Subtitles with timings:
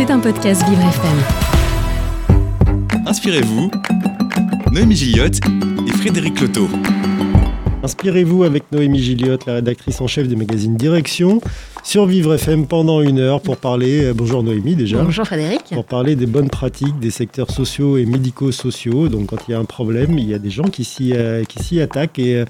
[0.00, 1.18] C'est un podcast Vivre FM.
[3.06, 3.70] Inspirez-vous,
[4.72, 6.70] Noémie Gilliot et Frédéric Loto.
[7.82, 11.42] Inspirez-vous avec Noémie Gilliot, la rédactrice en chef du magazine Direction,
[11.82, 15.02] sur Vivre FM pendant une heure pour parler, euh, bonjour Noémie déjà.
[15.02, 15.62] Bonjour Frédéric.
[15.72, 19.08] Pour parler des bonnes pratiques des secteurs sociaux et médico-sociaux.
[19.08, 21.44] Donc quand il y a un problème, il y a des gens qui s'y, euh,
[21.44, 22.44] qui s'y attaquent et euh,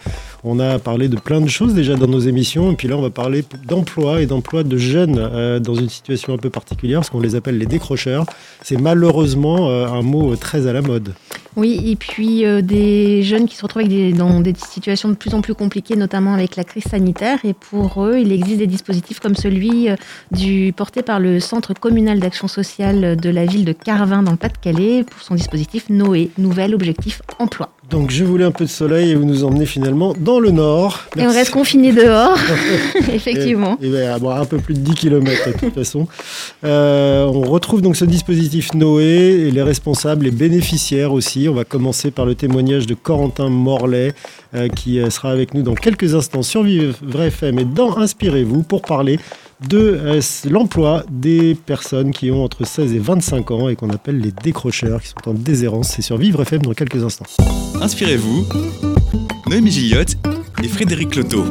[0.45, 2.73] on a parlé de plein de choses déjà dans nos émissions.
[2.73, 6.39] Et puis là, on va parler d'emploi et d'emploi de jeunes dans une situation un
[6.39, 8.25] peu particulière, parce qu'on les appelle les décrocheurs.
[8.63, 11.13] C'est malheureusement un mot très à la mode.
[11.57, 15.35] Oui, et puis des jeunes qui se retrouvent avec des, dans des situations de plus
[15.35, 17.39] en plus compliquées, notamment avec la crise sanitaire.
[17.45, 19.97] Et pour eux, il existe des dispositifs comme celui euh,
[20.31, 24.37] du, porté par le Centre communal d'action sociale de la ville de Carvin dans le
[24.37, 27.71] Pas-de-Calais pour son dispositif Noé, nouvel objectif emploi.
[27.91, 31.01] Donc je voulais un peu de soleil et vous nous emmenez finalement dans le nord.
[31.17, 32.39] Et on reste confiné dehors,
[33.13, 33.77] effectivement.
[33.83, 36.07] Et, et un peu plus de 10 km de toute façon.
[36.65, 41.49] Euh, on retrouve donc ce dispositif Noé et les responsables, les bénéficiaires aussi.
[41.49, 44.13] On va commencer par le témoignage de Corentin Morlaix
[44.55, 48.83] euh, qui sera avec nous dans quelques instants sur Vivre FM et dans Inspirez-vous pour
[48.83, 49.19] parler
[49.69, 54.19] de euh, l'emploi des personnes qui ont entre 16 et 25 ans et qu'on appelle
[54.19, 55.89] les décrocheurs, qui sont en déshérence.
[55.89, 57.27] C'est sur Vivre FM dans quelques instants.
[57.81, 58.47] Inspirez-vous,
[59.49, 60.17] Noémie Gilliot
[60.63, 61.45] et Frédéric Loto.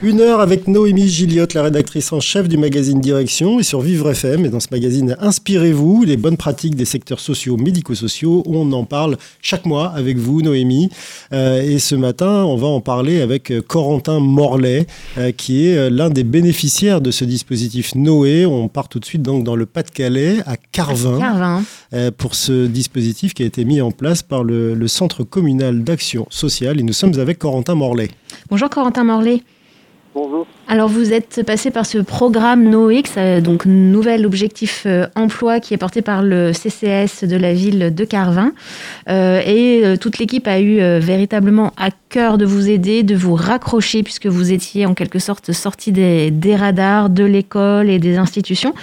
[0.00, 4.08] Une heure avec Noémie Gilliot, la rédactrice en chef du magazine Direction et sur Vivre
[4.10, 4.44] FM.
[4.44, 8.44] Et dans ce magazine, Inspirez-vous, les bonnes pratiques des secteurs sociaux, médico-sociaux.
[8.46, 10.88] On en parle chaque mois avec vous, Noémie.
[11.32, 14.86] Euh, et ce matin, on va en parler avec euh, Corentin Morlaix,
[15.18, 18.46] euh, qui est l'un des bénéficiaires de ce dispositif Noé.
[18.46, 21.62] On part tout de suite donc dans le Pas-de-Calais, à Carvin, Carvin.
[22.18, 26.28] pour ce dispositif qui a été mis en place par le, le Centre communal d'action
[26.30, 26.78] sociale.
[26.78, 28.10] Et nous sommes avec Corentin Morlaix.
[28.48, 29.42] Bonjour Corentin Morlaix.
[30.20, 30.48] Bonjour.
[30.66, 35.76] Alors vous êtes passé par ce programme NOX, donc nouvel objectif euh, emploi qui est
[35.76, 38.50] porté par le CCS de la ville de Carvin.
[39.08, 43.36] Euh, et euh, toute l'équipe a eu véritablement à cœur de vous aider, de vous
[43.36, 48.16] raccrocher puisque vous étiez en quelque sorte sorti des, des radars, de l'école et des
[48.18, 48.74] institutions.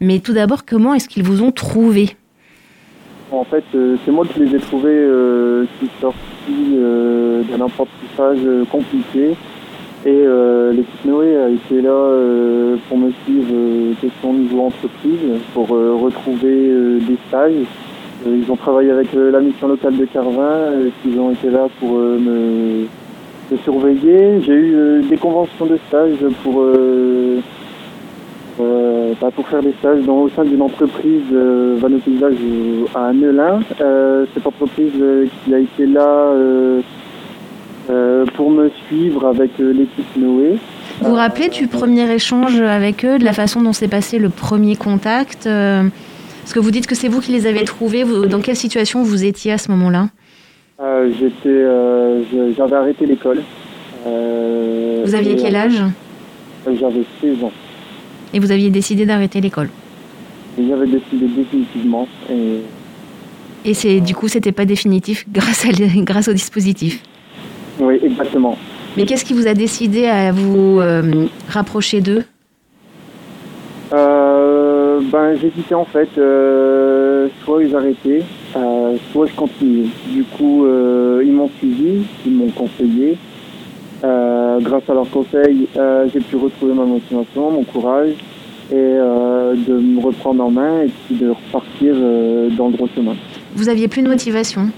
[0.00, 2.16] Mais tout d'abord, comment est-ce qu'ils vous ont trouvé
[3.30, 5.06] En fait, c'est moi qui les ai trouvés,
[5.78, 6.76] qui suis sorti
[7.48, 9.36] d'un apprentissage compliqué
[10.04, 15.20] et euh, l'équipe Noé a été là euh, pour me suivre euh, question niveau entreprise,
[15.54, 16.70] pour euh, retrouver
[17.06, 17.52] des stages.
[18.26, 20.72] ils ont travaillé avec la mission locale de Carvin,
[21.06, 22.86] ils ont été là pour me,
[23.64, 24.40] surveiller.
[24.40, 26.64] J'ai eu des conventions de stage pour,
[28.58, 31.78] bah, pour faire des stages dans, au sein d'une entreprise euh,
[32.94, 33.60] à Neulin.
[34.34, 34.92] cette entreprise
[35.44, 36.80] qui a été là euh,
[38.34, 40.58] pour me suivre avec euh, l'équipe Noé.
[41.00, 44.28] Vous vous rappelez du premier échange avec eux, de la façon dont s'est passé le
[44.28, 45.82] premier contact euh,
[46.44, 48.04] Est-ce que vous dites que c'est vous qui les avez trouvés?
[48.04, 50.08] Dans quelle situation vous étiez à ce moment-là?
[51.18, 51.64] J'étais,
[52.56, 53.40] j'avais arrêté l'école.
[54.04, 55.80] vous aviez quel âge?
[56.66, 57.52] J'avais 16 ans.
[58.34, 59.68] Et vous aviez décidé d'arrêter l'école?
[60.58, 62.08] J'avais décidé définitivement.
[62.30, 62.60] Et,
[63.64, 65.68] et c'est, du coup, c'était pas définitif grâce, à,
[66.02, 67.02] grâce au dispositif?
[67.80, 68.56] Oui, exactement.
[68.96, 72.24] Mais qu'est-ce qui vous a décidé à vous euh, rapprocher d'eux?
[73.92, 76.08] Euh, ben, J'hésitais en fait.
[76.18, 78.22] Euh, soit ils arrêtaient,
[79.12, 79.86] soit je continuais.
[80.10, 80.66] Du coup,
[81.22, 83.16] ils m'ont suivi, ils m'ont conseillé.
[84.02, 85.68] grâce à leurs conseils,
[86.12, 88.14] j'ai pu retrouver ma motivation, mon courage
[88.70, 91.94] et de me reprendre en main et puis de repartir
[92.56, 93.14] dans le droit chemin.
[93.54, 94.68] Vous aviez plus de motivation?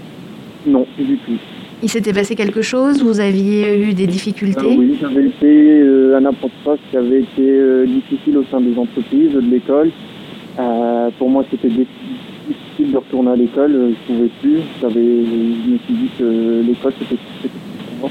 [0.67, 1.39] Non, plus du tout.
[1.85, 6.25] Il s'était passé quelque chose Vous aviez eu des difficultés euh, Oui, j'avais euh, un
[6.25, 9.91] apprentissage qui avait été euh, difficile au sein des entreprises, de l'école.
[11.19, 13.73] pour moi, c'était difficile de retourner à l'école.
[14.09, 14.61] Je ne pouvais plus.
[14.81, 18.11] je me suis dit que l'école, c'était pour moi.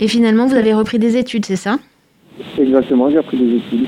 [0.00, 1.78] Et finalement, vous avez repris des études, c'est ça?
[2.58, 3.86] Exactement, j'ai repris des études.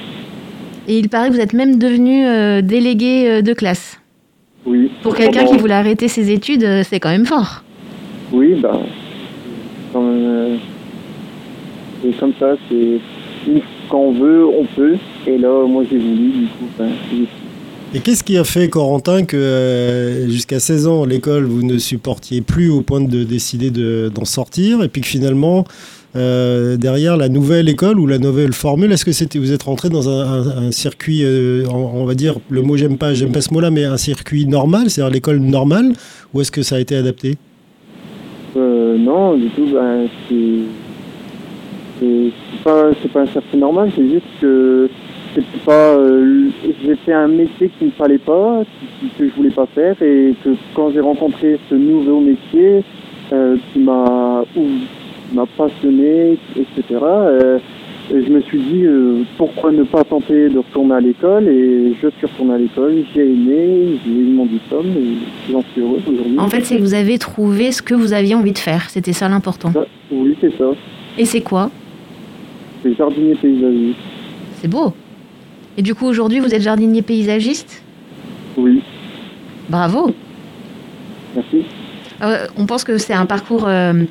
[0.86, 4.00] Et il paraît que vous êtes même devenu délégué de classe.
[4.66, 4.88] Oui.
[5.02, 7.64] Pour quelqu'un qui voulait arrêter ses études, c'est quand même fort.
[8.32, 8.80] Oui, ben,
[9.96, 10.56] euh,
[12.04, 13.00] et comme ça, c'est
[13.88, 14.96] quand on veut, on peut.
[15.26, 16.90] Et là, moi, j'ai voulu, du coup, ben,
[17.92, 22.40] et qu'est-ce qui a fait, Corentin, que euh, jusqu'à 16 ans, l'école, vous ne supportiez
[22.40, 25.64] plus au point de décider d'en sortir, et puis que finalement,
[26.14, 29.88] euh, derrière la nouvelle école ou la nouvelle formule, est-ce que c'était vous êtes rentré
[29.88, 31.24] dans un, circuit,
[31.68, 34.88] on, va dire, le mot j'aime pas, j'aime pas ce mot-là, mais un circuit normal,
[34.88, 35.92] c'est-à-dire l'école normale,
[36.32, 37.38] ou est-ce que ça a été adapté?
[38.56, 40.06] Euh, non, du tout, ben,
[41.98, 42.32] c'est
[42.64, 44.88] pas, pas un circuit normal, c'est juste que
[45.34, 48.62] c'est pas, euh, j'étais fait un métier qui ne fallait pas,
[49.18, 52.82] que je voulais pas faire, et que quand j'ai rencontré ce nouveau métier
[53.32, 54.44] euh, qui m'a
[55.32, 56.98] m'a passionné, etc.
[58.12, 61.94] Euh, je me suis dit euh, pourquoi ne pas tenter de retourner à l'école et
[62.02, 66.00] je suis retourné à l'école, j'ai aimé, j'ai eu mon diplôme et j'en suis heureux
[66.06, 66.38] aujourd'hui.
[66.38, 69.12] En fait, c'est que vous avez trouvé ce que vous aviez envie de faire, c'était
[69.12, 69.72] ça l'important.
[70.10, 70.70] Oui, c'est ça.
[71.18, 71.70] Et c'est quoi
[72.82, 73.98] C'est jardinier paysagiste.
[74.56, 74.92] C'est beau.
[75.76, 77.82] Et du coup, aujourd'hui, vous êtes jardinier paysagiste
[78.56, 78.82] Oui.
[79.68, 80.12] Bravo.
[81.36, 81.64] Merci.
[82.22, 84.04] Euh, on pense que c'est un parcours euh,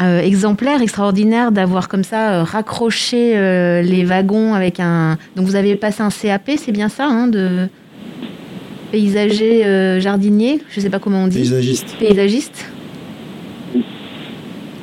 [0.00, 3.32] euh, exemplaire, extraordinaire d'avoir comme ça raccroché
[3.82, 5.18] les wagons avec un.
[5.36, 7.68] Donc vous avez passé un CAP, c'est bien ça, hein, de
[8.90, 11.38] paysager jardinier, je ne sais pas comment on dit.
[11.38, 11.96] Paysagiste.
[11.98, 12.66] Paysagiste.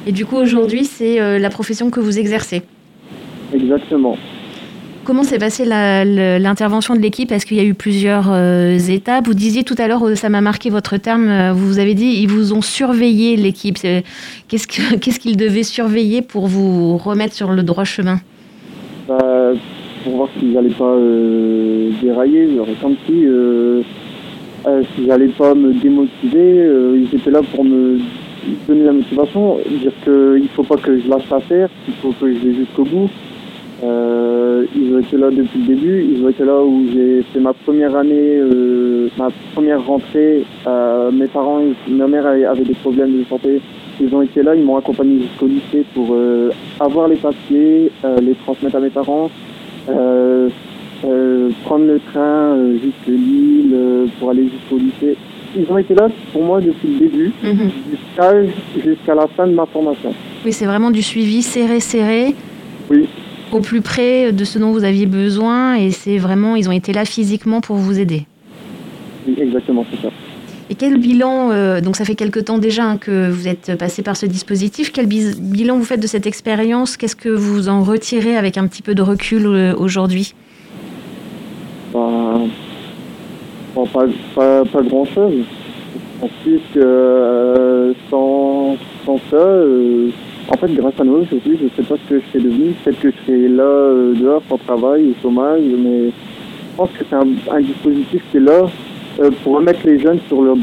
[0.08, 2.64] Et du coup aujourd'hui c'est la profession que vous exercez.
[3.54, 4.18] Exactement.
[5.10, 7.32] Comment s'est passée l'intervention de l'équipe?
[7.32, 9.26] Est-ce qu'il y a eu plusieurs euh, étapes?
[9.26, 12.22] Vous disiez tout à l'heure, euh, ça m'a marqué votre terme, euh, vous avez dit,
[12.22, 13.80] ils vous ont surveillé l'équipe.
[14.48, 14.68] Qu'est-ce
[15.20, 18.20] qu'ils devaient surveiller pour vous remettre sur le droit chemin?
[19.08, 19.18] Bah,
[20.04, 20.96] Pour voir s'ils n'allaient pas
[22.04, 22.48] dérailler,
[23.08, 23.26] si
[24.94, 27.98] s'ils n'allaient pas me démotiver, ils étaient là pour me
[28.68, 32.32] donner la motivation, dire qu'il ne faut pas que je lâche l'affaire, qu'il faut que
[32.32, 33.10] je vais jusqu'au bout.
[33.84, 36.06] Euh, ils ont été là depuis le début.
[36.14, 40.44] Ils ont été là où j'ai fait ma première année, euh, ma première rentrée.
[40.68, 43.62] Euh, mes parents, ma mère avait des problèmes de santé.
[44.02, 48.18] Ils ont été là, ils m'ont accompagné jusqu'au lycée pour euh, avoir les papiers, euh,
[48.22, 49.30] les transmettre à mes parents,
[49.90, 50.50] euh,
[51.64, 53.76] prendre le train jusqu'à Lille
[54.20, 55.18] pour aller jusqu'au lycée.
[55.58, 57.72] Ils ont été là pour moi depuis le début, mhm.
[58.86, 60.14] jusqu'à la fin de ma formation.
[60.46, 62.36] Oui, c'est vraiment du suivi serré, serré.
[62.90, 63.08] Oui
[63.52, 66.94] au plus près de ce dont vous aviez besoin et c'est vraiment, ils ont été
[66.94, 68.26] là physiquement pour vous aider.
[69.38, 70.10] Exactement, c'est ça.
[70.72, 74.04] Et quel bilan, euh, donc ça fait quelque temps déjà hein, que vous êtes passé
[74.04, 76.96] par ce dispositif, quel bilan vous faites de cette expérience?
[76.96, 80.36] Qu'est-ce que vous en retirez avec un petit peu de recul euh, aujourd'hui?
[81.92, 82.42] Bah,
[83.74, 84.06] pas,
[84.36, 85.44] pas, pas grand-chose.
[86.22, 89.38] En plus, euh, sans, sans, ça,
[90.52, 92.72] en fait, grâce à nous aujourd'hui, je ne sais pas ce que je serais devenu.
[92.84, 97.06] Peut-être que je serais là, euh, dehors, sans travail, au chômage, mais je pense que
[97.08, 98.66] c'est un, dispositif qui est là
[99.20, 100.58] euh, pour remettre les jeunes sur leur,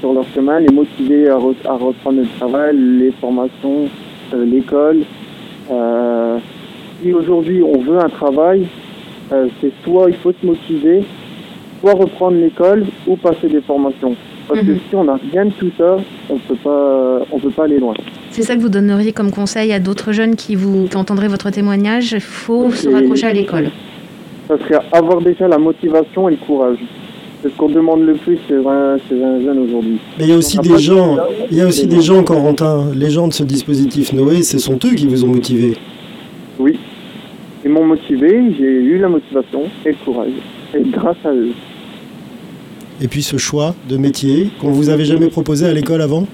[0.00, 3.88] sur leur chemin, les motiver à, reprendre le travail, les formations,
[4.34, 5.04] euh, l'école.
[7.00, 8.66] si aujourd'hui on veut un travail,
[9.30, 11.02] c'est soit il faut se motiver,
[11.80, 14.14] soit reprendre l'école ou passer des formations.
[14.48, 14.80] Parce que mhm.
[14.88, 15.96] si on n'a rien de tout ça,
[16.28, 17.94] on ne peut pas aller loin.
[18.36, 22.12] C'est ça que vous donneriez comme conseil à d'autres jeunes qui, vous, entendraient votre témoignage?
[22.12, 23.70] Il faut se raccrocher à l'école.
[24.46, 26.76] Ça serait avoir déjà la motivation et le courage.
[27.40, 29.98] C'est ce qu'on demande le plus chez un, jeune aujourd'hui.
[30.18, 31.16] Mais il y a aussi des gens,
[31.50, 34.78] il y a aussi des gens, Corentin, les gens de ce dispositif Noé, ce sont
[34.84, 35.74] eux qui vous ont motivé.
[36.58, 36.78] Oui,
[37.64, 40.32] ils m'ont motivé, j'ai eu la motivation et le courage.
[40.74, 41.52] Et grâce à eux.
[43.00, 46.26] Et puis ce choix de métier qu'on vous avait jamais proposé à l'école avant?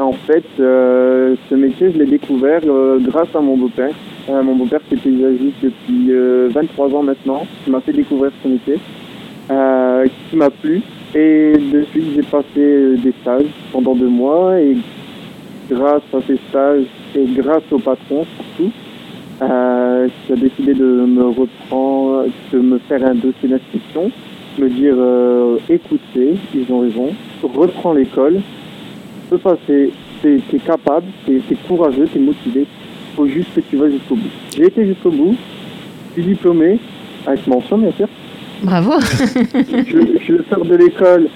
[0.00, 3.94] En fait, euh, ce métier, je l'ai découvert euh, grâce à mon beau-père.
[4.30, 6.10] Euh, mon beau-père, qui est paysagiste depuis
[6.50, 8.78] 23 ans maintenant, qui m'a fait découvrir ce métier,
[9.48, 10.82] qui m'a plu.
[11.14, 14.58] Et depuis, j'ai passé des stages pendant deux mois.
[14.60, 14.76] Et
[15.70, 18.72] grâce à ces stages et grâce au patron surtout,
[19.38, 24.10] qui a décidé de me reprendre, de me faire un dossier d'inscription,
[24.58, 24.96] me dire
[25.68, 27.10] écoutez, ils ont raison,
[27.42, 28.40] reprends l'école,
[29.38, 29.90] passer,
[30.22, 32.66] t'es es capable, t'es es courageux, t'es motivé.
[32.66, 34.30] Il faut juste que tu vas jusqu'au bout.
[34.56, 35.36] J'ai été jusqu'au bout,
[36.08, 36.78] je suis diplômé,
[37.26, 38.08] avec mention bien sûr.
[38.62, 41.28] Bravo je, je sors de l'école.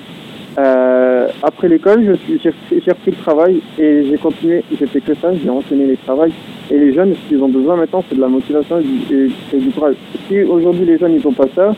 [0.59, 2.51] Euh, après l'école, j'ai
[2.91, 6.33] repris le travail et j'ai continué, j'ai fait que ça, j'ai enchaîné les travails.
[6.71, 9.97] Et les jeunes, ce qu'ils ont besoin maintenant, c'est de la motivation et, du courage.
[10.29, 11.75] Si aujourd'hui les jeunes, ils n'ont pas ça,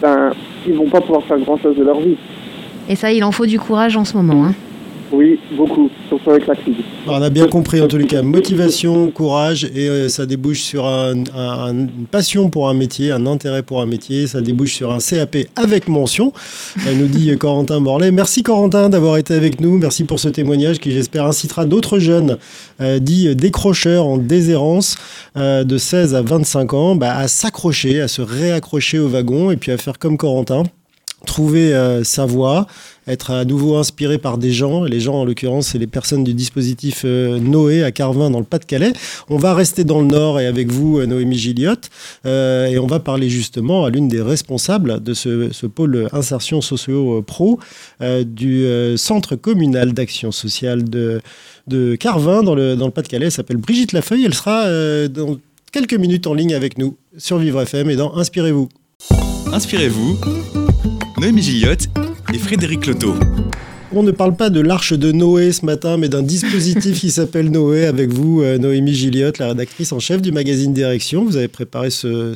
[0.00, 0.30] ben,
[0.66, 2.16] ils vont pas pouvoir faire grand-chose de leur vie.
[2.88, 4.44] Et ça, il en faut du courage en ce moment.
[4.44, 4.54] Hein.
[5.12, 6.76] Oui, beaucoup, surtout avec la crise.
[7.06, 10.84] On a bien compris en tous les cas, motivation, courage, et euh, ça débouche sur
[10.84, 15.36] une passion pour un métier, un intérêt pour un métier, ça débouche sur un CAP
[15.54, 16.32] avec mention,
[16.96, 18.10] nous dit Corentin Morlaix.
[18.10, 22.38] Merci Corentin d'avoir été avec nous, merci pour ce témoignage qui j'espère incitera d'autres jeunes
[22.80, 24.96] euh, dits décrocheurs en déshérence
[25.36, 29.56] euh, de 16 à 25 ans bah, à s'accrocher, à se réaccrocher au wagon et
[29.56, 30.64] puis à faire comme Corentin
[31.26, 32.66] trouver sa voie,
[33.06, 34.84] être à nouveau inspiré par des gens.
[34.84, 38.92] les gens, en l'occurrence, c'est les personnes du dispositif Noé à Carvin, dans le Pas-de-Calais.
[39.28, 41.90] On va rester dans le Nord et avec vous, Noémie Gilliotte,
[42.24, 47.58] et on va parler justement à l'une des responsables de ce, pôle insertion socio-pro
[48.24, 48.66] du
[48.96, 51.20] Centre communal d'action sociale de
[51.96, 53.26] Carvin dans le, dans le Pas-de-Calais.
[53.26, 54.24] Elle s'appelle Brigitte Lafeuille.
[54.24, 55.36] Elle sera euh, dans
[55.72, 58.68] quelques minutes en ligne avec nous sur Vivre FM et dans Inspirez-vous.
[59.52, 60.18] Inspirez-vous,
[61.18, 61.88] Noémie Gillotte
[62.34, 63.14] et Frédéric Loto.
[63.90, 67.50] On ne parle pas de l'arche de Noé ce matin, mais d'un dispositif qui s'appelle
[67.50, 71.24] Noé avec vous, euh, Noémie Gilliotte, la rédactrice en chef du magazine Direction.
[71.24, 72.34] Vous avez préparé ce,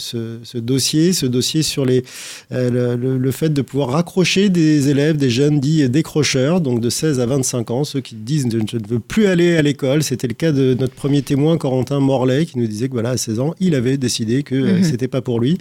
[0.58, 2.04] dossier, ce dossier sur les,
[2.52, 7.20] euh, le, fait de pouvoir raccrocher des élèves, des jeunes dits décrocheurs, donc de 16
[7.20, 10.02] à 25 ans, ceux qui disent je ne veux plus aller à l'école.
[10.02, 13.16] C'était le cas de notre premier témoin, Corentin Morlaix, qui nous disait que voilà, à
[13.18, 14.84] 16 ans, il avait décidé que euh, mhm.
[14.84, 15.58] c'était pas pour lui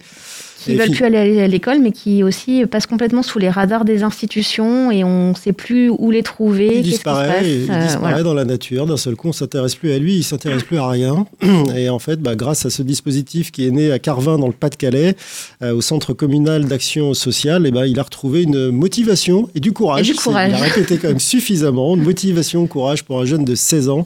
[0.59, 3.85] qui ne veulent plus aller à l'école, mais qui aussi passent complètement sous les radars
[3.85, 6.77] des institutions et on ne sait plus où les trouver.
[6.77, 8.85] Il disparaît, il euh, disparaît dans la nature.
[8.85, 11.25] D'un seul coup, on ne s'intéresse plus à lui, il ne s'intéresse plus à rien.
[11.75, 14.53] Et en fait, bah, grâce à ce dispositif qui est né à Carvin, dans le
[14.53, 15.15] Pas-de-Calais,
[15.61, 19.59] euh, au Centre communal d'action sociale, et eh ben, il a retrouvé une motivation et
[19.59, 20.09] du courage.
[20.09, 20.51] Et du courage.
[20.51, 21.95] Il a répété quand même suffisamment.
[21.95, 24.03] Une motivation, courage pour un jeune de 16 ans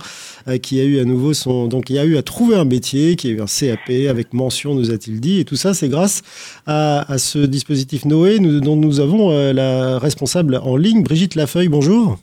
[0.62, 1.68] qui a eu à nouveau son.
[1.68, 4.76] Donc, il a eu à trouver un métier, qui a eu un CAP avec mention,
[4.76, 5.40] nous a-t-il dit.
[5.40, 6.22] Et tout ça, c'est grâce
[6.66, 11.70] à, ce dispositif Noé dont nous avons euh, la responsable en ligne, Brigitte Lafeuille.
[11.70, 12.18] Bonjour.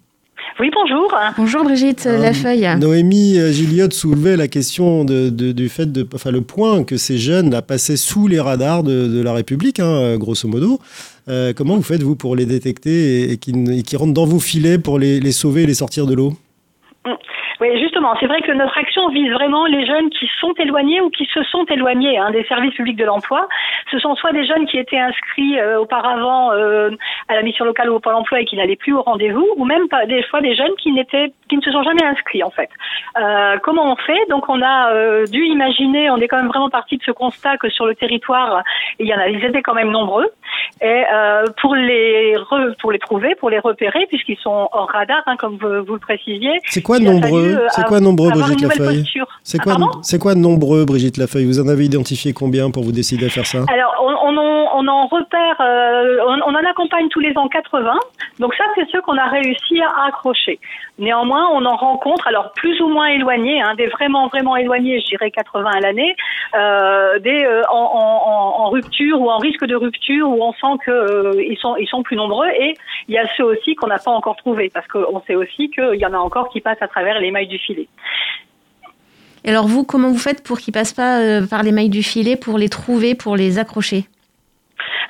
[0.59, 1.15] Oui, bonjour.
[1.39, 2.69] Bonjour Brigitte euh, Lafeuille.
[2.79, 7.55] Noémie Gilliot soulevait la question de, du fait de, enfin le point que ces jeunes
[7.55, 10.79] a passé sous les radars de, la République, hein, grosso modo.
[11.57, 15.19] comment vous faites vous pour les détecter et, qui, rentrent dans vos filets pour les,
[15.19, 16.35] les sauver et les sortir de l'eau?
[17.61, 21.11] Oui, justement, c'est vrai que notre action vise vraiment les jeunes qui sont éloignés ou
[21.11, 23.49] qui se sont éloignés hein, des services publics de l'emploi.
[23.91, 26.91] Ce sont soit des jeunes qui étaient inscrits euh, auparavant euh,
[27.29, 29.67] à la mission locale ou au Pôle emploi et qui n'allaient plus au rendez-vous, ou
[29.67, 32.51] même pas, des fois des jeunes qui n'étaient, qui ne se sont jamais inscrits en
[32.51, 32.71] fait.
[33.21, 34.21] Euh, comment on fait?
[34.31, 37.59] Donc on a euh, dû imaginer, on est quand même vraiment parti de ce constat
[37.59, 38.63] que sur le territoire,
[38.99, 40.31] il y en a, ils étaient quand même nombreux,
[40.81, 41.05] et
[41.61, 42.37] pour les
[42.81, 46.01] pour les trouver, pour les repérer, puisqu'ils sont hors radar, hein, comme vous, vous, le
[46.01, 46.59] précisiez.
[46.65, 47.50] C'est quoi nombreux?
[47.55, 49.05] Euh, c'est quoi nombreux, Brigitte Lafeuille
[49.43, 51.47] C'est quoi, ah, nombreux, Brigitte Lafeuille?
[51.47, 53.65] Vous en avez identifié combien pour vous décider à faire ça?
[53.73, 57.93] Alors, on, en, repère, euh, on, en accompagne tous les ans 80.
[58.39, 60.59] Donc ça, c'est ceux qu'on a réussi à accrocher.
[60.99, 65.07] Néanmoins, on en rencontre, alors plus ou moins éloignés, hein, des vraiment vraiment éloignés, je
[65.07, 66.15] dirais 80 à l'année,
[66.55, 71.89] euh, des en, rupture ou en risque de rupture où on sent qu'ils sont ils
[71.89, 72.49] sont plus nombreux.
[72.49, 72.75] Et
[73.09, 75.97] il y a ceux aussi qu'on n'a pas encore trouvés parce qu'on sait aussi qu'il
[75.97, 77.89] y en a encore qui passent à travers les du filet.
[79.45, 82.03] Et alors vous, comment vous faites pour qu'ils passent pas euh, par les mailles du
[82.03, 84.07] filet, pour les trouver, pour les accrocher?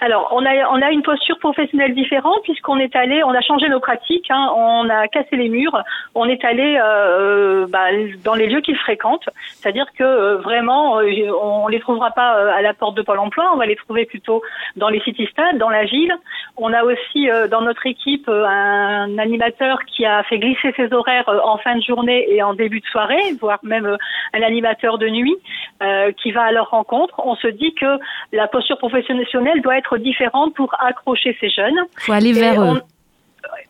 [0.01, 3.69] Alors, on a, on a une posture professionnelle différente puisqu'on est allé, on a changé
[3.69, 5.79] nos pratiques, hein, on a cassé les murs,
[6.15, 7.89] on est allé euh, bah,
[8.25, 12.51] dans les lieux qu'ils fréquentent, c'est-à-dire que euh, vraiment, euh, on les trouvera pas euh,
[12.51, 14.43] à la porte de Pôle Emploi, on va les trouver plutôt
[14.77, 16.15] dans les city-stades, dans la ville.
[16.57, 21.57] On a aussi dans notre équipe un animateur qui a fait glisser ses horaires en
[21.57, 23.97] fin de journée et en début de soirée, voire même
[24.35, 25.37] un animateur de nuit
[26.19, 27.15] qui va à leur rencontre.
[27.25, 27.99] On se dit que
[28.33, 31.79] la posture professionnelle doit être différentes pour accrocher ces jeunes.
[31.99, 32.81] Il faut aller vers eux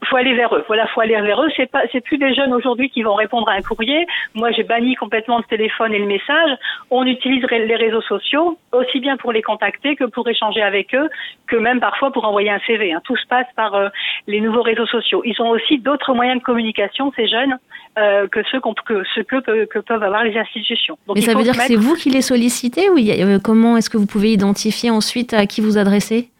[0.04, 0.64] faut aller vers eux.
[0.66, 1.48] Voilà, faut aller vers eux.
[1.56, 4.06] C'est pas, c'est plus des jeunes aujourd'hui qui vont répondre à un courrier.
[4.34, 6.50] Moi, j'ai banni complètement le téléphone et le message.
[6.90, 11.08] On utilise les réseaux sociaux aussi bien pour les contacter que pour échanger avec eux,
[11.46, 12.92] que même parfois pour envoyer un CV.
[12.92, 13.00] Hein.
[13.04, 13.88] Tout se passe par euh,
[14.26, 15.22] les nouveaux réseaux sociaux.
[15.24, 17.58] Ils ont aussi d'autres moyens de communication, ces jeunes,
[17.98, 20.98] euh, que ceux, que, ce que, que, peuvent avoir les institutions.
[21.14, 23.96] Mais ça veut dire que c'est vous qui les sollicitez ou euh, comment est-ce que
[23.96, 26.30] vous pouvez identifier ensuite à qui vous adressez?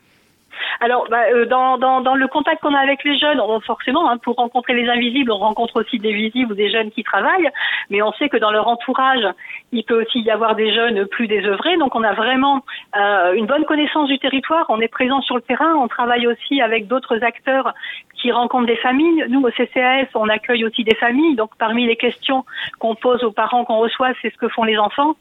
[0.81, 4.75] Alors, bah, euh, dans, le contact qu'on a avec les jeunes, forcément, hein, pour rencontrer
[4.75, 7.50] les invisibles, on rencontre aussi des visibles ou des jeunes qui travaillent,
[7.90, 9.26] mais on sait que dans leur entourage,
[9.73, 11.76] il peut aussi y avoir des jeunes plus désœuvrés.
[11.76, 12.64] Donc, on a vraiment
[12.97, 14.67] euh, une bonne connaissance du territoire.
[14.69, 15.75] On est présent sur le terrain.
[15.75, 17.75] On travaille aussi avec d'autres acteurs
[18.14, 19.25] qui rencontrent des familles.
[19.29, 21.37] Nous, au CCAS, on accueille aussi des familles.
[21.37, 22.45] Donc, parmi les questions
[22.79, 25.17] qu'on pose aux parents qu'on reçoit, c'est ce que font les enfants.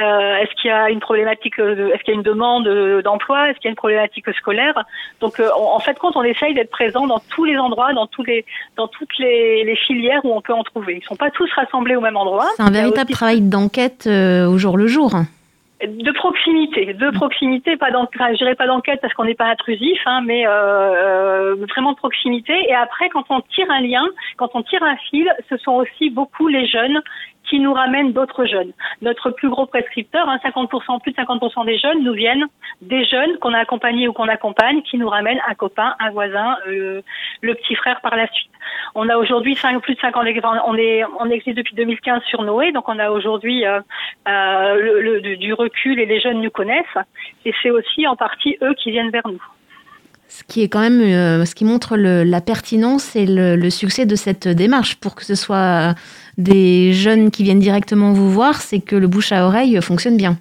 [0.00, 2.68] Euh, est-ce qu'il y a une problématique, est-ce qu'il y a une demande
[3.02, 3.50] d'emploi?
[3.50, 4.79] Est-ce qu'il y a une problématique scolaire?
[5.20, 8.22] Donc, euh, en fait, compte, on essaye d'être présent dans tous les endroits, dans tous
[8.22, 8.44] les,
[8.76, 10.98] dans toutes les, les, filières où on peut en trouver.
[11.02, 12.46] Ils sont pas tous rassemblés au même endroit.
[12.56, 15.12] C'est un véritable travail d'enquête euh, au jour le jour.
[15.82, 19.98] de proximité, de proximité, pas d'enquête, je dirais pas d'enquête parce qu'on n'est pas intrusif,
[20.06, 22.54] hein, mais euh, vraiment de proximité.
[22.68, 24.04] Et après, quand on tire un lien,
[24.36, 27.00] quand on tire un fil, ce sont aussi beaucoup les jeunes
[27.50, 28.72] qui nous ramènent d'autres jeunes.
[29.02, 32.46] Notre plus gros prescripteur, hein, 50%, plus de 50% des jeunes nous viennent
[32.80, 36.56] des jeunes qu'on a accompagnés ou qu'on accompagne, qui nous ramènent un copain, un voisin,
[36.68, 37.02] euh,
[37.40, 38.50] le petit frère par la suite.
[38.94, 40.22] On a aujourd'hui plus de 5 ans,
[40.66, 43.80] on est on existe depuis 2015 sur Noé, donc on a aujourd'hui euh,
[44.28, 46.98] euh, le, du recul et les jeunes nous connaissent,
[47.44, 49.42] et c'est aussi en partie eux qui viennent vers nous.
[50.30, 53.68] Ce qui est quand même, euh, ce qui montre le, la pertinence et le, le,
[53.68, 55.96] succès de cette démarche pour que ce soit
[56.38, 60.38] des jeunes qui viennent directement vous voir, c'est que le bouche à oreille fonctionne bien.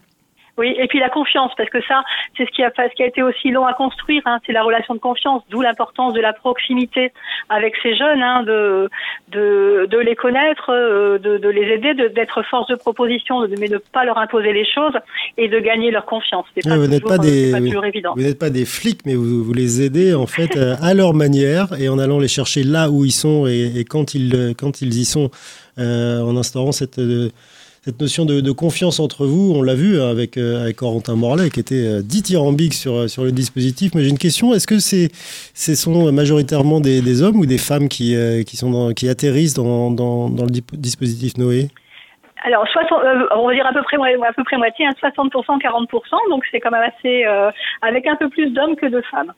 [0.59, 2.03] Oui, et puis la confiance, parce que ça,
[2.35, 4.61] c'est ce qui a, ce qui a été aussi long à construire, hein, c'est la
[4.61, 7.13] relation de confiance, d'où l'importance de la proximité
[7.47, 8.89] avec ces jeunes, hein, de,
[9.29, 13.75] de, de, les connaître, euh, de, de les aider, d'être force de proposition, mais de
[13.75, 14.91] ne pas leur imposer les choses
[15.37, 16.45] et de gagner leur confiance.
[16.61, 20.13] pas vous n'êtes pas, des, Vous n'êtes pas des flics, mais vous, vous les aidez
[20.13, 23.47] en fait euh, à leur manière et en allant les chercher là où ils sont
[23.47, 25.31] et, et quand, ils, quand ils y sont,
[25.77, 26.99] euh, en instaurant cette...
[26.99, 27.29] Euh,
[27.89, 31.49] cette notion de, confiance entre vous, on l'a vu hein, avec, euh, avec Corentin Morlaix
[31.49, 33.95] qui était euh, dithyrambique sur, euh, sur le dispositif.
[33.95, 35.09] Mais j'ai une question, est-ce que c'est,
[35.55, 38.15] ce sont majoritairement des, hommes ou des femmes qui,
[38.45, 41.69] qui, sont qui atterrissent dans, dans, dans, le dispositif Noé?
[42.43, 42.65] Alors,
[43.35, 46.59] on va dire à peu près, à peu près moitié, 60%, hein, 40%, donc c'est
[46.59, 47.25] quand même assez,
[47.81, 49.33] avec un peu plus d'hommes que de femmes.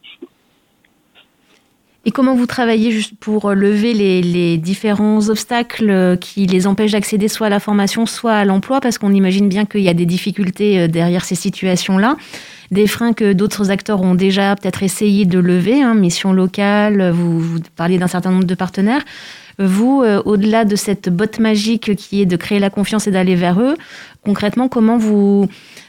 [2.04, 7.48] Et comment vous travaillez juste pour lever les, différents obstacles qui les empêchent d'accéder soit
[7.48, 8.82] à la formation, soit à l'emploi?
[8.82, 12.16] Parce qu'on imagine bien qu'il y a des difficultés euh, derrière ces situations-là,
[12.72, 17.40] des freins que d'autres acteurs ont déjà peut-être essayé de lever, hein, mission locale, vous,
[17.40, 19.04] vous parliez d'un certain nombre de partenaires.
[19.60, 23.36] Vous, euh, au-delà de cette botte magique qui est de créer la confiance et d'aller
[23.36, 23.76] vers eux,
[24.24, 25.48] concrètement, comment vous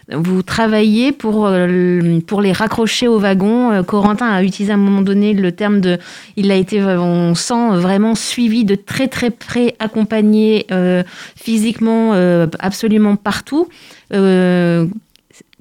[0.09, 3.71] vous travaillez pour, euh, pour les raccrocher au wagon.
[3.71, 5.99] Euh, Corentin a utilisé à un moment donné le terme de.
[6.37, 11.03] Il a été, on sent vraiment suivi de très très près, accompagné euh,
[11.37, 12.13] physiquement
[12.59, 13.69] absolument partout.
[14.11, 14.91] quelle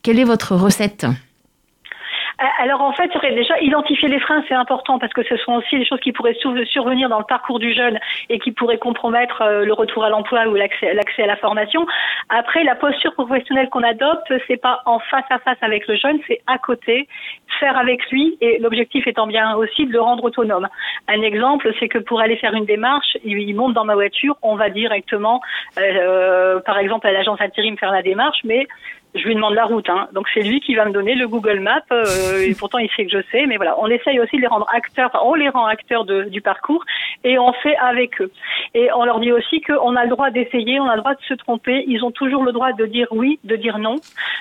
[0.06, 1.06] est votre recette?
[2.60, 5.86] Alors en fait, déjà identifier les freins, c'est important parce que ce sont aussi des
[5.86, 9.74] choses qui pourraient survenir dans le parcours du jeune et qui pourraient compromettre euh, le
[9.74, 11.86] retour à l'emploi ou l'accès à la formation.
[12.30, 16.20] Après, la posture professionnelle qu'on adopte, c'est pas en face à face avec le jeune,
[16.28, 17.08] c'est à côté,
[17.60, 20.68] faire avec lui et l'objectif étant bien aussi de le rendre autonome.
[21.08, 24.56] Un exemple, c'est que pour aller faire une démarche, il monte dans ma voiture, on
[24.56, 25.42] va directement,
[25.78, 28.68] euh, par exemple à l'agence intérim faire la démarche, mais
[29.14, 29.90] je lui demande la route.
[29.90, 30.08] Hein.
[30.14, 31.82] Donc c'est lui qui va me donner le Google Maps.
[31.92, 34.68] Euh, pourtant il sait que je sais, mais voilà, on essaye aussi de les rendre
[34.74, 35.12] acteurs.
[35.24, 36.84] On les rend acteurs de, du parcours
[37.24, 38.32] et on fait avec eux.
[38.74, 41.22] Et on leur dit aussi qu'on a le droit d'essayer, on a le droit de
[41.28, 41.84] se tromper.
[41.88, 43.98] Ils ont toujours le droit de dire oui, de dire non.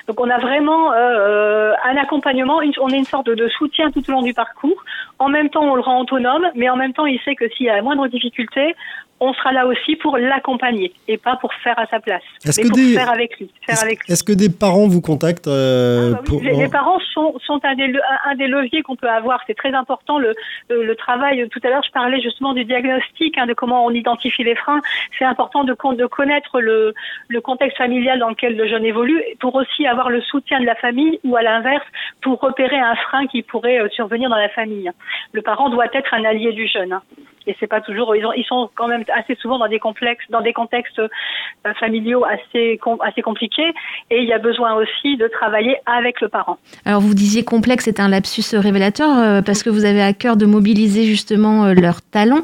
[0.07, 2.59] Donc on a vraiment euh, un accompagnement.
[2.79, 4.83] On est une sorte de, de, soutien tout au long du parcours.
[5.19, 7.65] En même temps, on le rend autonome, mais en même temps, il sait que s'il
[7.65, 8.75] y a la moindre difficulté,
[9.21, 12.77] on sera là aussi pour l'accompagner et pas pour faire à sa place, mais pour
[12.77, 13.51] faire avec lui.
[13.67, 17.93] Est-ce que des parents vous contactent euh, ah bah les, parents sont, sont un, des,
[18.25, 19.39] un, des, leviers qu'on peut avoir.
[19.45, 20.33] C'est très important le,
[20.69, 21.47] le, travail.
[21.49, 24.81] Tout à l'heure, je parlais justement du diagnostic, hein, de comment on identifie les freins.
[25.19, 26.95] C'est important de, de connaître le,
[27.27, 30.75] le contexte familial dans lequel le jeune évolue pour aussi avoir le soutien de la
[30.75, 31.85] famille ou à l'inverse
[32.21, 34.89] pour repérer un frein qui pourrait euh, survenir dans la famille.
[35.31, 36.93] Le parent doit être un allié du jeune.
[36.93, 37.03] Hein
[37.47, 40.23] et c'est pas toujours ils, ont, ils sont quand même assez souvent dans des complexes
[40.29, 42.79] dans des contextes euh, familiaux assez
[43.23, 43.73] compliqués
[44.09, 46.57] et il y a besoin aussi de travailler avec le parent.
[46.85, 50.37] Alors vous disiez complexe c'est un lapsus révélateur euh, parce que vous avez à cœur
[50.37, 52.43] de mobiliser justement euh, leurs talents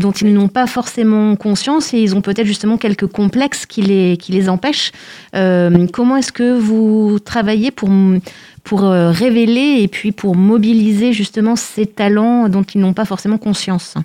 [0.00, 4.48] dont ils n'ont pas forcément conscience et ils ont peut-être justement quelques complexes qui les
[4.48, 4.92] empêchent.
[5.32, 12.62] comment est-ce que vous travaillez pour révéler et puis pour mobiliser justement ces talents dont
[12.62, 13.96] ils n'ont pas forcément conscience?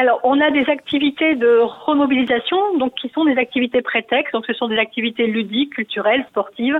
[0.00, 4.32] Alors, on a des activités de remobilisation, donc qui sont des activités prétextes.
[4.32, 6.78] Donc, ce sont des activités ludiques, culturelles, sportives,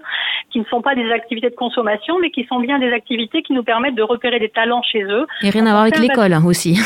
[0.51, 3.53] qui ne sont pas des activités de consommation, mais qui sont bien des activités qui
[3.53, 5.27] nous permettent de repérer des talents chez eux.
[5.43, 6.81] Et rien à voir avec l'école hein, aussi.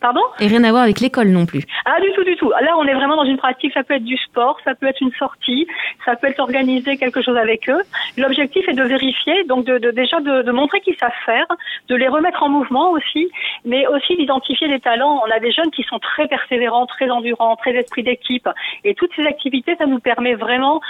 [0.00, 1.62] Pardon Et rien à voir avec l'école non plus.
[1.84, 2.50] Ah, du tout, du tout.
[2.50, 3.74] Là, on est vraiment dans une pratique.
[3.74, 5.66] Ça peut être du sport, ça peut être une sortie,
[6.06, 7.82] ça peut être organiser quelque chose avec eux.
[8.16, 11.46] L'objectif est de vérifier, donc de, de déjà de, de, montrer qu'ils savent faire,
[11.88, 13.30] de les remettre en mouvement aussi,
[13.66, 15.20] mais aussi d'identifier des talents.
[15.26, 18.48] On a des jeunes qui sont très persévérants, très endurants, très esprit d'équipe.
[18.84, 20.80] Et toutes ces activités, ça nous permet vraiment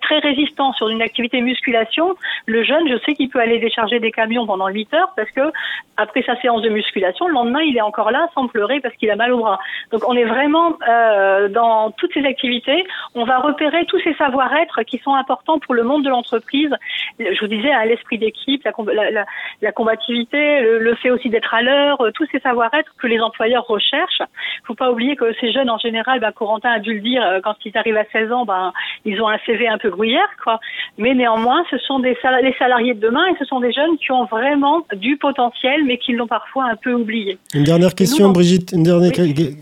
[0.00, 2.14] très résistant sur une activité musculation.
[2.46, 5.52] Le jeune, je sais qu'il peut aller décharger des camions pendant 8 heures parce que
[5.96, 8.94] après sa séance de musculation, le lendemain, il est encore là sans pleurer pleurer parce
[8.96, 9.58] qu'il a mal au bras.
[9.90, 14.82] Donc on est vraiment euh, dans toutes ces activités, on va repérer tous ces savoir-être
[14.82, 16.70] qui sont importants pour le monde de l'entreprise.
[17.18, 19.24] Je vous disais, à l'esprit d'équipe, la, la,
[19.62, 24.22] la, combativité, le, fait aussi d'être à l'heure, tous ces savoir-être que les employeurs recherchent.
[24.64, 27.56] Faut pas oublier que ces jeunes en général, ben, Corentin a dû le dire, quand
[27.64, 28.72] ils arrivent à 16 ans, ben,
[29.04, 30.60] ils ont un CV un peu gruyère, quoi.
[30.98, 34.12] Mais néanmoins, ce sont des les salariés de demain et ce sont des jeunes qui
[34.12, 37.38] ont vraiment du potentiel, mais qui l'ont parfois un peu oublié.
[37.54, 38.49] Une dernière question, Brigitte.
[38.50, 39.12] Une dernière,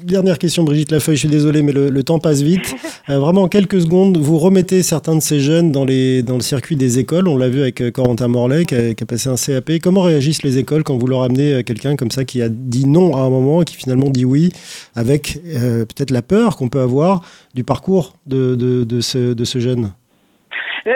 [0.02, 1.16] dernière question, Brigitte Lafeuille.
[1.16, 2.74] Je suis désolé, mais le, temps passe vite.
[3.10, 6.42] Euh, vraiment, en quelques secondes, vous remettez certains de ces jeunes dans, les, dans le
[6.42, 7.26] circuit des écoles.
[7.26, 9.78] On l'a vu avec euh, Corentin Morlaix, qui a, passé un CAP.
[9.82, 12.86] Comment réagissent les écoles quand vous leur amenez euh, quelqu'un comme ça qui a dit
[12.86, 14.52] non à un moment et qui finalement dit oui,
[14.94, 17.22] avec peut-être la peur qu'on peut avoir
[17.54, 19.90] du parcours de, de, de, ce, de ce jeune?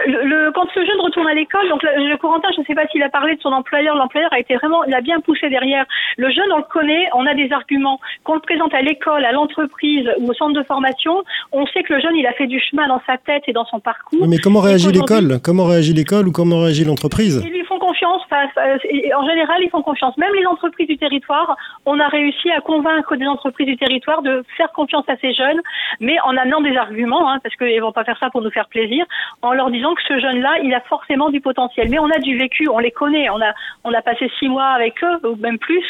[0.07, 3.03] Le, quand ce jeune retourne à l'école, donc le, Corentin, je ne sais pas s'il
[3.03, 5.85] a parlé de son employeur, l'employeur a été vraiment, il a bien poussé derrière.
[6.17, 8.01] Le jeune, on le connaît, on a des arguments.
[8.25, 11.95] Qu'on le présente à l'école, à l'entreprise ou au centre de formation, on sait que
[11.95, 14.27] le jeune, il a fait du chemin dans sa tête et dans son parcours.
[14.29, 15.39] mais comment réagit l'école?
[15.43, 17.43] Comment réagit l'école ou comment réagit l'entreprise?
[17.45, 18.23] Ils lui font confiance.
[18.31, 20.17] en général, ils font confiance.
[20.17, 24.45] Même les entreprises du territoire, on a réussi à convaincre des entreprises du territoire de
[24.57, 25.61] faire confiance à ces jeunes,
[26.01, 28.69] mais en amenant des arguments, hein, parce qu'ils vont pas faire ça pour nous faire
[28.69, 29.05] plaisir,
[29.43, 31.89] en leur disant que ce jeune-là, il a forcément du potentiel.
[31.91, 33.53] Mais on a du vécu, on les connaît, on a,
[33.85, 35.85] on a passé six mois avec eux, ou même plus.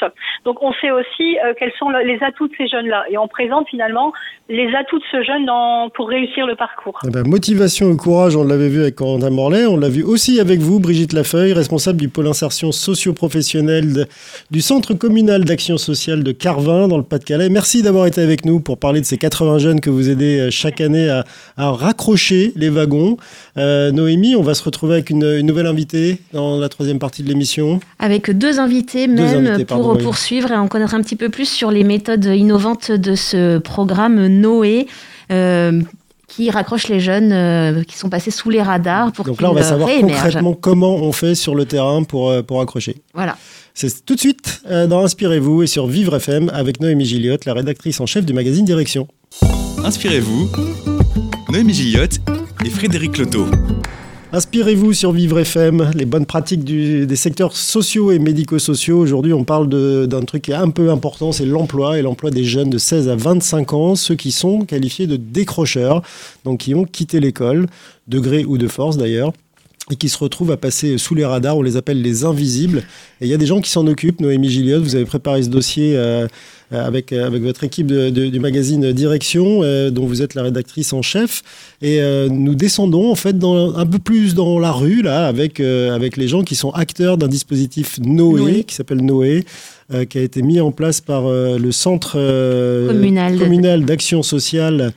[0.44, 3.04] Donc on sait aussi euh, quels sont les atouts de ces jeunes-là.
[3.10, 4.12] Et on présente finalement
[4.48, 6.98] les atouts de ce jeune dans, pour réussir le parcours.
[7.06, 10.40] Eh ben, motivation et courage, on l'avait vu avec Corentin Morlaix, on l'a vu aussi
[10.40, 14.06] avec vous, Brigitte Lafeuille, responsable du pôle insertion socio-professionnelle
[14.50, 17.48] du Centre communal d'action sociale de Carvin, dans le Pas-de-Calais.
[17.48, 20.50] Merci d'avoir été avec nous pour parler de ces 80 jeunes que vous aidez euh,
[20.50, 21.24] chaque année à,
[21.56, 23.16] raccrocher les wagons.
[23.56, 27.28] Euh, Noémie, on va se retrouver avec une, nouvelle invitée dans la troisième partie de
[27.28, 27.80] l'émission.
[27.98, 31.84] Avec deux invités même pour poursuivre et en connaître un petit peu plus sur les
[31.84, 34.86] méthodes innovantes de ce programme Noé.
[35.30, 35.80] Euh,
[36.28, 39.54] qui raccroche les jeunes euh, qui sont passés sous les radars pour Donc là, on
[39.54, 43.02] va savoir concrètement comment on fait sur le terrain pour, euh, pour accrocher.
[43.12, 43.36] Voilà.
[43.74, 48.00] C'est tout de suite dans Inspirez-vous et sur Vivre FM avec Noémie Gilliotte, la rédactrice
[48.00, 49.08] en chef du magazine Direction.
[49.84, 50.50] Inspirez-vous,
[51.50, 52.20] Noémie Gilliotte
[52.64, 53.46] et Frédéric Loto.
[54.32, 58.98] Inspirez-vous sur Vivre FM, les bonnes pratiques des secteurs sociaux et médico-sociaux.
[58.98, 62.44] Aujourd'hui, on parle d'un truc qui est un peu important, c'est l'emploi et l'emploi des
[62.44, 66.02] jeunes de 16 à 25 ans, ceux qui sont qualifiés de décrocheurs,
[66.44, 67.66] donc qui ont quitté l'école,
[68.08, 69.32] de gré ou de force d'ailleurs
[69.90, 71.56] et qui se retrouvent à passer sous les radars.
[71.56, 72.84] On les appelle les invisibles.
[73.20, 74.20] Et il y a des gens qui s'en occupent.
[74.20, 76.28] Noémie Gilliot, vous avez préparé ce dossier euh,
[76.70, 81.02] avec, euh, avec votre équipe du magazine Direction, euh, dont vous êtes la rédactrice en
[81.02, 81.42] chef.
[81.82, 86.16] Et nous descendons en fait dans, un peu plus dans la rue, là, avec, avec
[86.16, 89.44] les gens qui sont acteurs d'un dispositif Noé, qui s'appelle Noé.
[90.08, 92.18] qui a été mis en place par le Centre
[92.88, 94.92] communal d'action sociale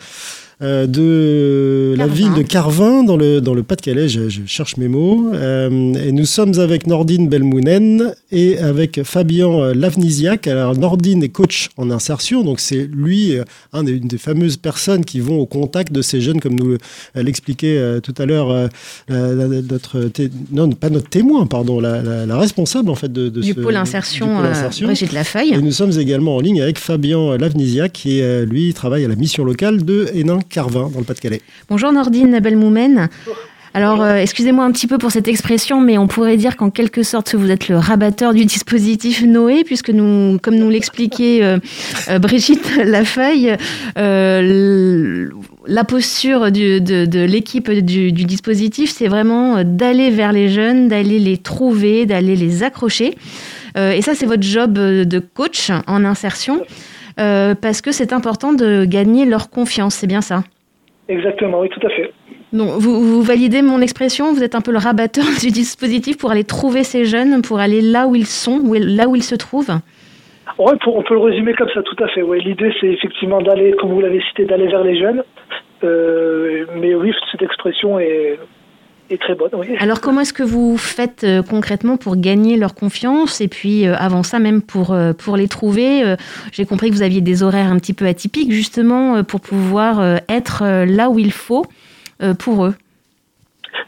[0.61, 5.31] euh, de la ville de Carvin, dans le, dans le Pas-de-Calais, je, cherche mes mots.
[5.33, 10.47] Euh, et nous sommes avec Nordine Belmounen et avec Fabien Lavnisiak.
[10.47, 14.55] Alors, Nordine est coach en insertion, donc c'est lui, euh, un des, une des fameuses
[14.55, 16.77] personnes qui vont au contact de ces jeunes, comme nous
[17.15, 18.69] l'expliquait tout à l'heure
[19.09, 20.09] notre,
[20.51, 25.13] non, pas notre témoin, pardon, la, responsable en fait de, du, pôle insertion, insertion, Brigitte
[25.13, 25.53] Lafeuille.
[25.53, 29.43] Et nous sommes également en ligne avec Fabien Lavnisiak, qui lui travaille à la mission
[29.43, 31.41] locale de Hénin Carvin, dans le Pas-de-Calais.
[31.69, 33.09] Bonjour Nordine Belmoumen.
[33.75, 37.03] Alors, euh, excusez-moi un petit peu pour cette expression, mais on pourrait dire qu'en quelque
[37.03, 41.57] sorte, vous êtes le rabatteur du dispositif Noé, puisque nous, comme nous l'expliquait euh,
[42.07, 43.57] euh, Brigitte Lafeuille,
[43.97, 52.05] la posture de, l'équipe du, dispositif, c'est vraiment d'aller vers les jeunes, d'aller les trouver,
[52.05, 53.17] d'aller les accrocher.
[53.75, 56.61] et ça, c'est votre job de coach en insertion.
[57.19, 60.43] Euh, parce que c'est important de gagner leur confiance, c'est bien ça?
[61.07, 62.11] Exactement, oui, tout à fait.
[62.51, 66.43] Donc, vous, validez mon expression, vous êtes un peu le rabatteur du dispositif pour aller
[66.43, 69.77] trouver ces jeunes, pour aller là où ils sont, là où ils se trouvent?
[70.57, 72.21] Oui, on peut le résumer comme ça, tout à fait.
[72.21, 72.39] Ouais.
[72.39, 75.23] L'idée, c'est effectivement d'aller, comme vous l'avez cité, d'aller vers les jeunes.
[75.83, 78.39] Euh, mais oui, cette expression est,
[79.19, 79.51] très bonne.
[79.79, 83.95] Alors comment est-ce que vous faites euh, concrètement pour gagner leur confiance et puis euh,
[83.97, 86.15] avant ça même pour, euh, pour les trouver
[86.51, 90.63] J'ai compris que vous aviez des horaires un petit peu atypiques justement pour pouvoir être
[90.85, 91.65] là où il faut
[92.39, 92.73] pour eux.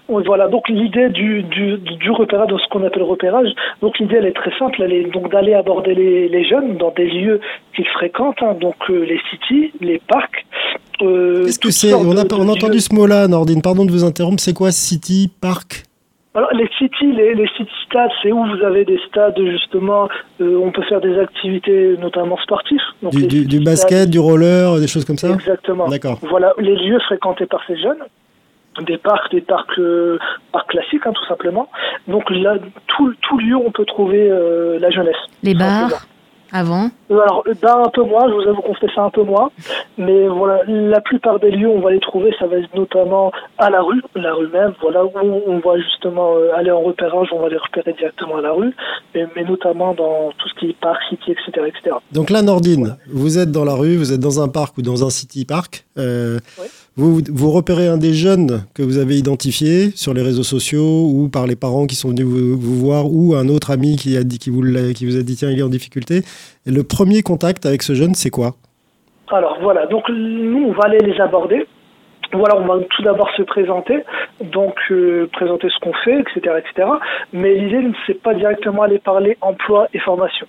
[0.08, 3.50] voilà, donc l'idée du, du, du, repérage, de ce qu'on appelle repérage,
[3.82, 6.92] donc l'idée elle est très simple, elle est donc d'aller aborder les, les, jeunes dans
[6.92, 7.40] des lieux
[7.76, 10.46] qu'ils fréquentent, hein, donc les cities, les parcs,
[11.02, 13.62] euh, Qu'est-ce que c'est on, a, on a entendu ce mot-là, Nordine.
[13.62, 14.42] Pardon de vous interrompre.
[14.42, 15.84] C'est quoi City Park
[16.34, 20.08] Alors les cities, les, les city stades, c'est où vous avez des stades justement,
[20.42, 22.80] euh, on peut faire des activités notamment sportives.
[23.02, 25.88] Donc du, du, du basket, du roller, des choses comme ça Exactement.
[25.88, 26.20] D'accord.
[26.30, 28.04] Voilà les lieux fréquentés par ces jeunes
[28.86, 30.18] des parcs, des parcs, euh,
[30.52, 31.68] parcs classiques, hein, tout simplement.
[32.08, 32.58] Donc là,
[32.88, 35.16] tout, tout lieu, on peut trouver euh, la jeunesse.
[35.44, 36.08] Les bars
[36.52, 39.24] avant euh, Alors, bars un peu moins, je vous avoue qu'on fait ça un peu
[39.24, 39.50] moins.
[39.98, 43.70] Mais voilà, la plupart des lieux, on va les trouver, ça va être notamment à
[43.70, 45.12] la rue, la rue même, voilà, où
[45.48, 48.74] on va justement euh, aller en repérage, on va les repérer directement à la rue,
[49.16, 51.68] mais, mais notamment dans tout ce qui est parc, city, etc.
[51.68, 51.96] etc.
[52.12, 55.06] Donc là, Nordine, vous êtes dans la rue, vous êtes dans un parc ou dans
[55.06, 55.86] un city park.
[55.98, 56.66] Euh, Oui.
[56.96, 61.30] vous, vous repérez un des jeunes que vous avez identifié sur les réseaux sociaux ou
[61.30, 64.24] par les parents qui sont venus vous, vous voir ou un autre ami qui, a
[64.24, 66.22] dit, qui, vous l'a- qui vous a dit tiens, il est en difficulté.
[66.66, 68.52] Et le premier contact avec ce jeune, c'est quoi?
[69.32, 71.66] Alors voilà, donc nous, on va aller les aborder.
[72.34, 74.04] Voilà, on va tout d'abord se présenter,
[74.42, 76.90] donc euh, présenter ce qu'on fait, etc., etc.
[77.32, 80.46] Mais l'idée, c'est pas directement aller parler emploi et formation.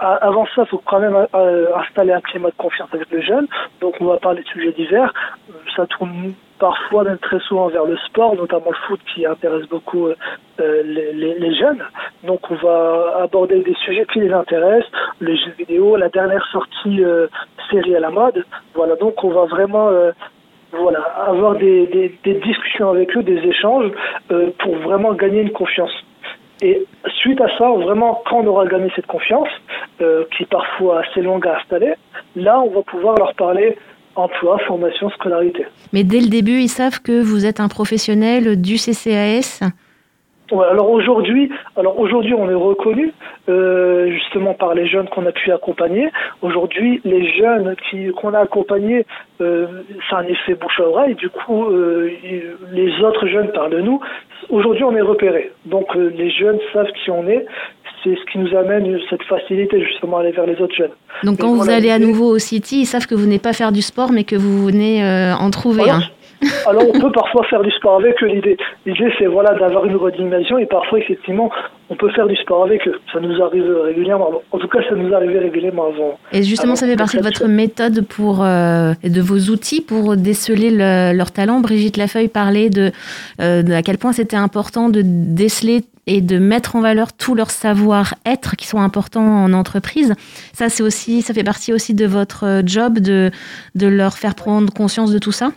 [0.00, 3.46] Avant ça, il faut quand même euh, installer un climat de confiance avec le jeune.
[3.80, 5.12] Donc, on va parler de sujets divers.
[5.50, 9.66] Euh, Ça tourne parfois, même très souvent, vers le sport, notamment le foot qui intéresse
[9.68, 10.14] beaucoup euh,
[10.60, 11.82] euh, les jeunes.
[12.24, 17.02] Donc, on va aborder des sujets qui les intéressent, les jeux vidéo, la dernière sortie
[17.04, 17.28] euh,
[17.70, 18.44] série à la mode.
[18.74, 20.10] Voilà, donc on va vraiment euh,
[20.72, 23.92] voilà, avoir des, des, des discussions avec eux, des échanges
[24.30, 25.92] euh, pour vraiment gagner une confiance.
[26.60, 26.86] Et
[27.20, 29.48] suite à ça, vraiment, quand on aura gagné cette confiance,
[30.00, 31.94] euh, qui est parfois assez longue à installer,
[32.34, 33.76] là, on va pouvoir leur parler
[34.16, 35.64] emploi, formation, scolarité.
[35.92, 39.60] Mais dès le début, ils savent que vous êtes un professionnel du CCAS.
[40.50, 43.12] Ouais, alors aujourd'hui, alors aujourd'hui, on est reconnu
[43.48, 46.08] euh, justement par les jeunes qu'on a pu accompagner.
[46.40, 49.04] Aujourd'hui, les jeunes qui qu'on a accompagnés,
[49.40, 49.66] euh,
[50.08, 51.14] c'est un effet bouche à oreille.
[51.16, 52.10] Du coup, euh,
[52.72, 54.00] les autres jeunes parlent de nous.
[54.48, 55.52] Aujourd'hui, on est repéré.
[55.66, 57.44] Donc, euh, les jeunes savent qui on est.
[58.02, 60.92] C'est ce qui nous amène cette facilité justement à aller vers les autres jeunes.
[61.24, 63.72] Donc quand vous allez à nouveau au City, ils savent que vous n'êtes pas faire
[63.72, 66.00] du sport, mais que vous venez euh, en trouver un.
[66.66, 68.26] Alors on peut parfois faire du sport avec eux.
[68.26, 71.50] L'idée, l'idée c'est voilà d'avoir une redynamisation et parfois effectivement
[71.90, 72.94] on peut faire du sport avec eux.
[73.12, 74.30] Ça nous arrive régulièrement.
[74.52, 76.18] En tout cas, ça nous arrivait régulièrement avant.
[76.32, 80.70] Et justement, ça fait partie de votre méthode pour euh, de vos outils pour déceler
[80.70, 81.60] le- leur talent.
[81.60, 82.92] Brigitte Lafeuille parlait de,
[83.40, 87.34] euh, de à quel point c'était important de déceler et de mettre en valeur tout
[87.34, 90.14] leur savoir-être qui sont importants en entreprise.
[90.52, 93.30] Ça, c'est aussi, ça fait partie aussi de votre euh, job de
[93.74, 95.52] de leur faire prendre conscience de tout ça?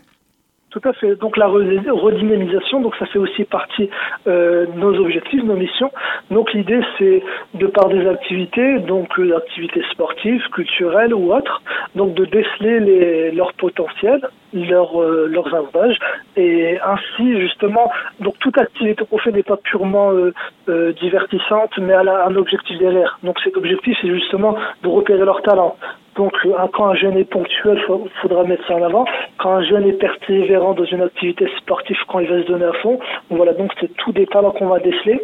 [0.71, 1.15] Tout à fait.
[1.17, 3.89] Donc la re- redynamisation, donc ça fait aussi partie
[4.27, 5.91] euh, de nos objectifs, nos missions.
[6.29, 7.21] Donc l'idée c'est
[7.55, 11.61] de par des activités, donc euh, activités sportives, culturelles ou autres,
[11.95, 14.21] donc de déceler les, leur potentiel,
[14.53, 15.97] leur, euh, leurs avantages
[16.35, 20.33] et ainsi justement, donc toute activité qu'on fait n'est pas purement euh,
[20.69, 23.19] euh, divertissante, mais elle a un objectif derrière.
[23.23, 25.75] Donc cet objectif c'est justement de repérer leur talent.
[26.15, 29.05] Donc, euh, quand un jeune est ponctuel, il faudra mettre ça en avant.
[29.37, 32.73] Quand un jeune est persévérant dans une activité sportive, quand il va se donner à
[32.73, 35.21] fond, voilà, donc c'est tous des talents qu'on va déceler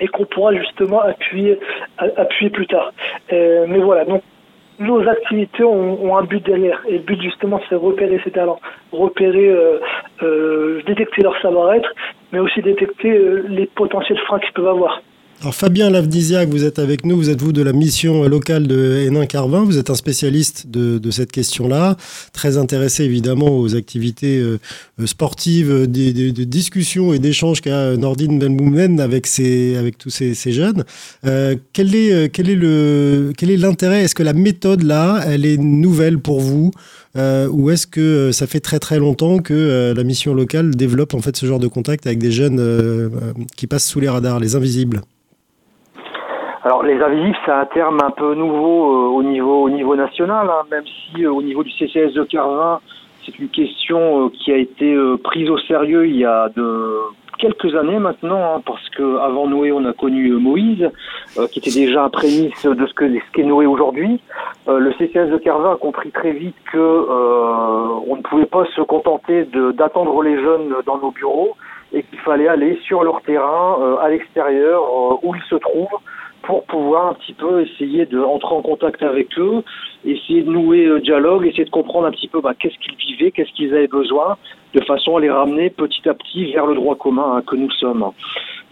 [0.00, 1.58] et qu'on pourra justement appuyer,
[1.98, 2.92] appuyer plus tard.
[3.32, 4.22] Euh, mais voilà, donc
[4.78, 6.80] nos activités ont, ont un but derrière.
[6.88, 8.60] Et le but justement, c'est repérer ces talents,
[8.92, 9.78] repérer, euh,
[10.22, 11.88] euh, détecter leur savoir-être,
[12.32, 15.02] mais aussi détecter euh, les potentiels freins qu'ils peuvent avoir.
[15.42, 19.02] Alors Fabien Lavdisiac, vous êtes avec nous, vous êtes vous de la mission locale de
[19.04, 21.96] Hénin-Carvin, vous êtes un spécialiste de, cette question-là,
[22.32, 24.58] très intéressé évidemment aux activités euh,
[25.04, 30.10] sportives, euh, des, des- de discussions et d'échanges qu'a Nordine Benboumen avec, ses, avec tous
[30.10, 30.84] ces, jeunes.
[31.26, 34.04] Euh, quel est, quel est le, est l'intérêt?
[34.04, 36.70] Est-ce que la méthode là, elle est nouvelle pour vous?
[37.16, 41.36] Ou est-ce que ça fait très très longtemps que la mission locale développe en fait
[41.36, 43.10] ce genre de contact avec des jeunes
[43.56, 45.02] qui passent sous les radars, les invisibles?
[46.64, 50.48] Alors les invisibles, c'est un terme un peu nouveau euh, au niveau au niveau national,
[50.48, 52.78] hein, même si euh, au niveau du CCS de Carvin,
[53.26, 56.98] c'est une question euh, qui a été euh, prise au sérieux il y a de
[57.38, 60.88] quelques années maintenant, hein, parce que avant Noé, on a connu euh, Moïse,
[61.36, 64.20] euh, qui était déjà un prémisse de ce que ce qu'est Noé aujourd'hui.
[64.68, 69.44] Le CCS de Carvin a compris très vite que on ne pouvait pas se contenter
[69.46, 71.56] de- d'attendre les jeunes dans nos bureaux
[71.92, 74.84] et qu'il fallait aller sur leur terrain, à l'extérieur,
[75.24, 75.98] où ils se trouvent,
[76.42, 79.62] pour pouvoir un petit peu essayer de entrer en contact avec eux,
[80.04, 83.30] essayer de nouer le dialogue, essayer de comprendre un petit peu bah, qu'est-ce qu'ils vivaient,
[83.30, 84.36] qu'est-ce qu'ils avaient besoin,
[84.74, 87.70] de façon à les ramener petit à petit vers le droit commun hein, que nous
[87.70, 88.04] sommes.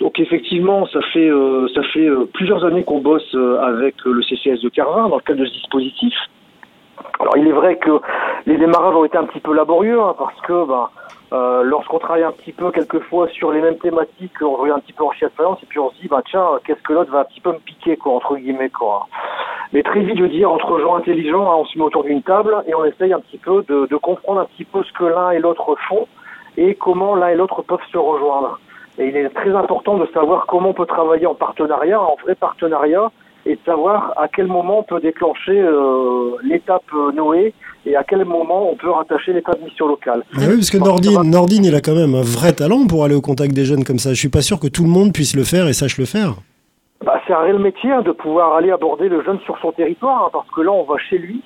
[0.00, 4.22] Donc effectivement, ça fait euh, ça fait euh, plusieurs années qu'on bosse euh, avec le
[4.22, 6.14] CCS de Carvin dans le cadre de ce dispositif.
[7.18, 8.00] Alors il est vrai que
[8.46, 10.66] les démarrages ont été un petit peu laborieux hein, parce que
[11.32, 14.92] euh, lorsqu'on travaille un petit peu quelquefois sur les mêmes thématiques, on revient un petit
[14.92, 17.12] peu en chien de faïence et puis on se dit bah tiens qu'est-ce que l'autre
[17.12, 19.06] va un petit peu me piquer quoi entre guillemets quoi.
[19.72, 22.22] Mais très vite je veux dire entre gens intelligents, hein, on se met autour d'une
[22.22, 25.30] table et on essaye un petit peu de comprendre un petit peu ce que l'un
[25.30, 26.06] et l'autre font
[26.56, 28.58] et comment l'un et l'autre peuvent se rejoindre.
[28.98, 32.34] Et il est très important de savoir comment on peut travailler en partenariat, en vrai
[32.34, 33.10] partenariat,
[33.46, 37.54] et de savoir à quel moment on peut déclencher euh, l'étape euh, Noé
[37.86, 40.22] et à quel moment on peut rattacher l'étape mission locale.
[40.34, 43.14] Ah oui, parce que Nordine, Nordine, il a quand même un vrai talent pour aller
[43.14, 44.10] au contact des jeunes comme ça.
[44.10, 46.34] Je suis pas sûr que tout le monde puisse le faire et sache le faire.
[47.04, 50.26] Bah, c'est un réel métier hein, de pouvoir aller aborder le jeune sur son territoire,
[50.26, 51.42] hein, parce que là on va chez lui,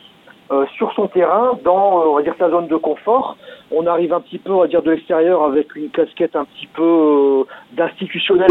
[0.54, 3.36] euh, sur son terrain, dans euh, on sa zone de confort.
[3.70, 6.82] On arrive un petit peu, on dire, de l'extérieur avec une casquette un petit peu
[6.82, 8.50] euh, d'institutionnel,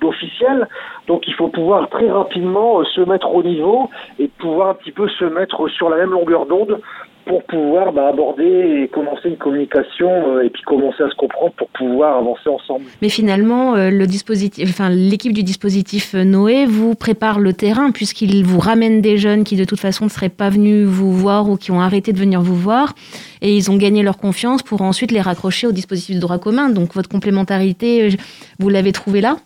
[0.00, 0.68] d'officiel.
[1.06, 5.08] Donc il faut pouvoir très rapidement se mettre au niveau et pouvoir un petit peu
[5.08, 6.80] se mettre sur la même longueur d'onde
[7.26, 11.52] pour pouvoir bah, aborder et commencer une communication euh, et puis commencer à se comprendre
[11.56, 12.84] pour pouvoir avancer ensemble.
[13.00, 17.90] Mais finalement, euh, le dispositif, enfin, l'équipe du dispositif euh, Noé vous prépare le terrain
[17.90, 21.48] puisqu'il vous ramène des jeunes qui de toute façon ne seraient pas venus vous voir
[21.48, 22.94] ou qui ont arrêté de venir vous voir
[23.40, 26.70] et ils ont gagné leur confiance pour ensuite les raccrocher au dispositif de droit commun.
[26.70, 28.16] Donc votre complémentarité,
[28.58, 29.36] vous l'avez trouvée là?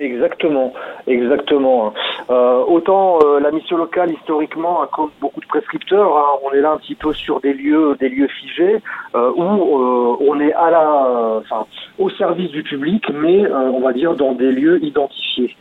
[0.00, 0.72] Exactement,
[1.08, 1.92] exactement.
[2.30, 6.70] Euh, autant euh, la mission locale historiquement, comme beaucoup de prescripteurs, hein, on est là
[6.70, 8.76] un petit peu sur des lieux, des lieux figés
[9.16, 11.66] euh, où euh, on est à la, enfin,
[11.98, 15.56] au service du public, mais euh, on va dire dans des lieux identifiés.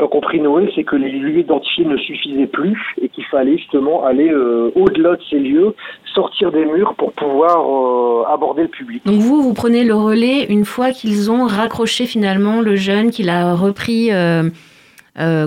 [0.00, 4.02] Qu'a compris Noé, c'est que les lieux identifiés ne suffisaient plus et qu'il fallait justement
[4.02, 5.74] aller euh, au-delà de ces lieux,
[6.14, 9.04] sortir des murs pour pouvoir euh, aborder le public.
[9.04, 13.28] Donc vous, vous prenez le relais une fois qu'ils ont raccroché finalement le jeune, qu'il
[13.28, 14.48] a repris, euh,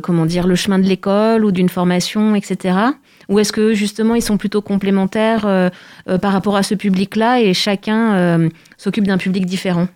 [0.03, 2.77] comment dire, le chemin de l'école ou d'une formation, etc.
[3.29, 5.71] Ou est-ce que justement ils sont plutôt complémentaires
[6.21, 9.87] par rapport à ce public-là et chacun s'occupe d'un public différent?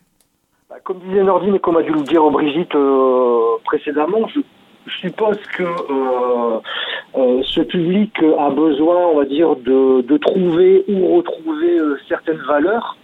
[0.88, 4.40] Comme disait Nordine et comme a dû le dire Brigitte euh, précédemment, je,
[5.02, 6.60] suppose que euh,
[7.18, 12.96] euh, ce public a besoin, on va dire, de, trouver ou retrouver certaines valeurs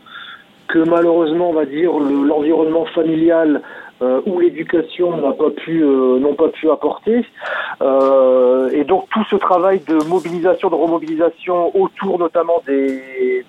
[0.69, 3.61] que malheureusement, on va dire, le- l'environnement familial
[4.01, 5.51] euh, ou l'éducation pas
[5.83, 7.25] n'ont pas pu apporter.
[7.81, 13.43] Et donc tout ce travail de mobilisation, de remobilisation autour notamment des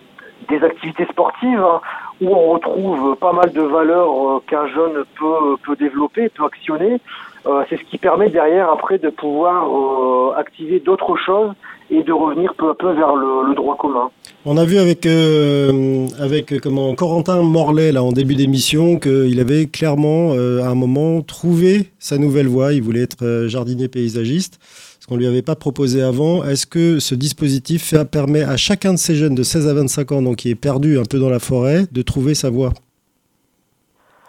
[0.49, 1.81] des activités sportives hein,
[2.21, 7.01] où on retrouve pas mal de valeurs euh, qu'un jeune peut, peut développer, peut actionner.
[7.47, 11.53] Euh, c'est ce qui permet derrière après de pouvoir euh, activer d'autres choses
[11.91, 14.11] et de revenir peu à peu vers le, le droit commun.
[14.47, 19.67] On a vu avec, euh, avec comment, Corentin Morlaix, là, en début d'émission, qu'il avait
[19.67, 22.73] clairement, euh, à un moment, trouvé sa nouvelle voie.
[22.73, 24.59] Il voulait être jardinier paysagiste,
[25.05, 26.45] ce qu'on ne lui avait pas proposé avant.
[26.45, 30.23] Est-ce que ce dispositif permet à chacun de ces jeunes de 16 à 25 ans,
[30.23, 32.71] donc qui est perdu un peu dans la forêt, de trouver sa voie?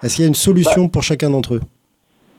[0.03, 1.61] Est-ce qu'il y a une solution pour chacun d'entre eux?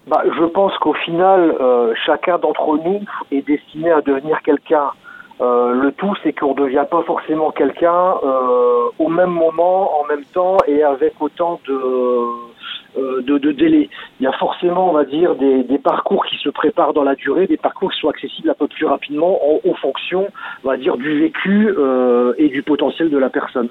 [0.07, 3.01] Bah, je pense qu'au final, euh, chacun d'entre nous
[3.33, 4.91] est destiné à devenir quelqu'un.
[5.41, 10.05] Euh, le tout, c'est qu'on ne devient pas forcément quelqu'un euh, au même moment, en
[10.05, 11.79] même temps et avec autant de,
[12.97, 13.89] de, de délai.
[14.21, 17.47] Il y a forcément, on va dire, des, parcours qui se préparent dans la durée,
[17.47, 20.29] des parcours qui sont accessibles un peu plus rapidement en, en fonction,
[20.65, 23.69] on va dire, du vécu euh, et du potentiel de la personne.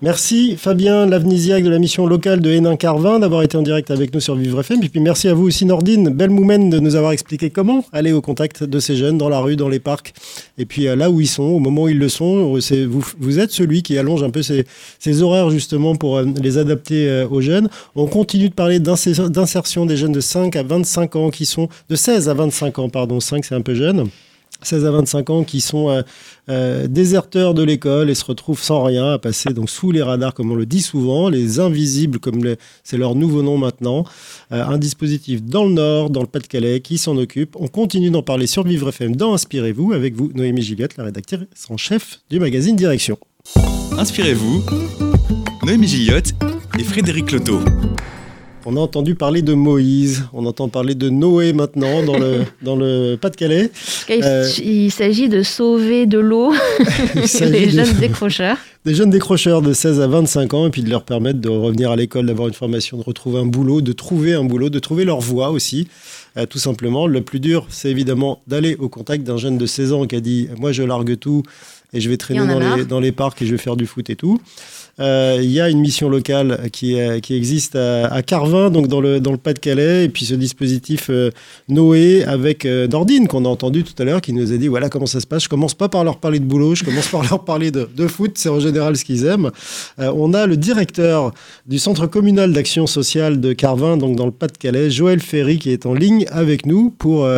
[0.00, 4.20] Merci Fabien Lavnisiac de la mission locale de Hénin-Carvin d'avoir été en direct avec nous
[4.20, 4.80] sur Vivre FM.
[4.84, 8.20] Et puis merci à vous aussi Nordine Belmoumen de nous avoir expliqué comment aller au
[8.20, 10.12] contact de ces jeunes dans la rue, dans les parcs.
[10.56, 13.04] Et puis euh, là où ils sont, au moment où ils le sont, c'est, vous,
[13.18, 14.66] vous êtes celui qui allonge un peu ces,
[15.00, 17.68] ces horaires justement pour euh, les adapter euh, aux jeunes.
[17.96, 21.68] On continue de parler d'inser- d'insertion des jeunes de 5 à 25 ans qui sont,
[21.88, 24.04] de 16 à 25 ans, pardon, 5 c'est un peu jeune.
[24.62, 26.02] 16 à 25 ans qui sont euh,
[26.48, 30.34] euh, déserteurs de l'école et se retrouvent sans rien à passer donc sous les radars
[30.34, 32.40] comme on le dit souvent, les invisibles comme
[32.82, 34.04] c'est leur nouveau nom maintenant,
[34.50, 37.54] Euh, un dispositif dans le Nord, dans le Pas-de-Calais qui s'en occupe.
[37.58, 41.40] On continue d'en parler sur Vivre FM dans Inspirez-vous avec vous Noémie Gillette, la rédactrice
[41.68, 43.18] en chef du magazine Direction.
[43.98, 44.64] Inspirez-vous,
[45.64, 46.32] Noémie Gilliott
[46.78, 47.60] et Frédéric Loto.
[48.70, 52.76] On a entendu parler de Moïse, on entend parler de Noé maintenant dans le, dans
[52.76, 53.70] le Pas-de-Calais.
[54.10, 56.52] Il, Euh, il s'agit de sauver de l'eau
[57.14, 58.58] les de- jeunes décrocheurs.
[58.84, 61.90] des jeunes décrocheurs de 16 à 25 ans et puis de leur permettre de revenir
[61.90, 65.06] à l'école, d'avoir une formation, de retrouver un boulot, de trouver un boulot, de trouver
[65.06, 65.88] leur voie aussi,
[66.36, 67.06] euh, tout simplement.
[67.06, 70.20] Le plus dur, c'est évidemment d'aller au contact d'un jeune de 16 ans qui a
[70.20, 71.42] dit Moi, je largue tout
[71.94, 74.10] et je vais traîner dans les, dans les, parcs et je vais faire du foot
[74.10, 74.38] et tout.
[75.00, 79.20] Euh, il y a une mission locale qui, qui existe à, Carvin, donc dans le,
[79.20, 81.30] dans le Pas-de-Calais, et puis ce dispositif euh,
[81.68, 84.88] Noé avec euh, Nordine qu'on a entendu tout à l'heure, qui nous a dit voilà
[84.88, 85.44] comment ça se passe.
[85.44, 88.06] Je commence pas par leur parler de boulot, je commence par leur parler de, de
[88.06, 89.50] foot, c'est en général ce qu'ils aiment.
[89.98, 91.32] on a le directeur
[91.66, 95.86] du Centre communal d'action sociale de Carvin, donc dans le Pas-de-Calais, Joël Ferry, qui est
[95.86, 97.28] en ligne avec nous pour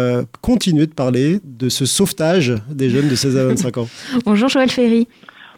[0.41, 3.89] continuer de parler de ce sauvetage des jeunes de 16 à 25 ans.
[4.25, 5.07] Bonjour Joël Ferry.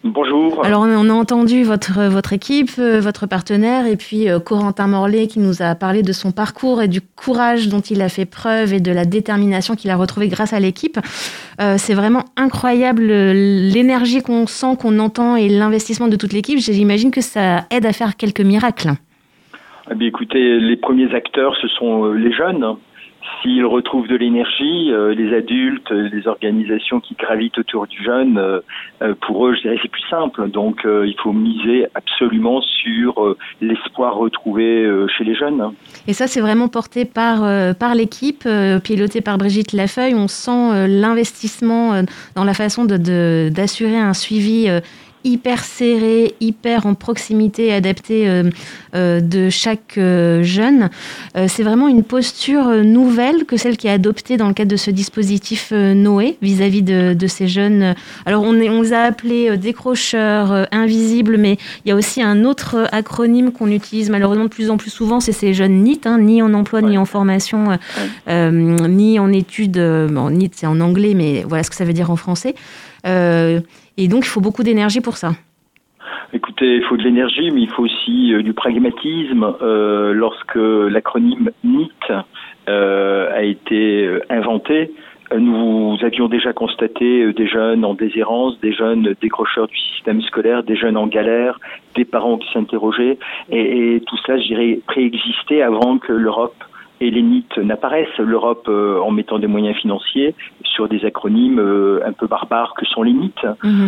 [0.04, 0.64] Bonjour.
[0.64, 5.28] Alors, on a entendu votre, votre équipe, euh, votre partenaire, et puis euh, Corentin Morlet
[5.28, 8.74] qui nous a parlé de son parcours et du courage dont il a fait preuve
[8.74, 10.98] et de la détermination qu'il a retrouvée grâce à l'équipe.
[11.60, 16.58] Euh, c'est vraiment incroyable l'énergie qu'on sent, qu'on entend et l'investissement de toute l'équipe.
[16.58, 18.94] J'imagine que ça aide à faire quelques miracles.
[19.88, 22.76] Eh écoutez, les premiers acteurs, ce sont les jeunes.
[23.40, 28.60] S'ils retrouvent de l'énergie, euh, les adultes, les organisations qui gravitent autour du jeune, euh,
[29.02, 30.48] euh, pour eux, je dirais, c'est plus simple.
[30.50, 35.72] Donc, il faut miser absolument sur l'espoir retrouvé chez les jeunes.
[36.06, 37.40] Et ça, c'est vraiment porté par,
[37.76, 38.48] par l'équipe,
[38.84, 40.14] pilotée par Brigitte Lafeuille.
[40.14, 42.02] On sent l'investissement
[42.34, 44.68] dans la façon d'assurer un suivi
[45.24, 48.50] hyper serré, hyper en proximité, adapté euh,
[48.94, 50.90] euh, de chaque euh, jeune.
[51.48, 54.90] c'est vraiment une posture nouvelle que celle qui est adoptée dans le cadre de ce
[54.90, 57.94] dispositif Noé vis-à-vis de, ces jeunes.
[58.26, 62.44] Alors on, est, on les a appelés décrocheurs invisibles, mais il y a aussi un
[62.44, 66.18] autre acronyme qu'on utilise malheureusement de plus en plus souvent, c'est ces jeunes NIT, hein,
[66.18, 67.78] ni en emploi, ni en formation,
[68.28, 69.78] ni en études.
[70.10, 72.54] bon, NIT c'est en anglais, mais voilà ce que ça veut dire en français.
[73.04, 75.32] Et donc, il faut beaucoup d'énergie pour ça.
[76.34, 79.54] Écoutez, il faut de l'énergie, mais il faut aussi euh, du pragmatisme.
[79.60, 81.90] Euh, lorsque l'acronyme NIT
[82.68, 84.92] euh, a été inventé,
[85.36, 90.76] nous avions déjà constaté des jeunes en déshérence, des jeunes décrocheurs du système scolaire, des
[90.76, 91.58] jeunes en galère,
[91.94, 93.18] des parents qui s'interrogeaient,
[93.50, 96.64] et, et, tout ça, je dirais, préexistait avant que l'Europe
[97.02, 98.18] et les NIT n'apparaissent.
[98.18, 100.34] L'Europe en mettant des moyens financiers
[100.72, 103.46] sur des acronymes euh, un peu barbares que sont les mythes.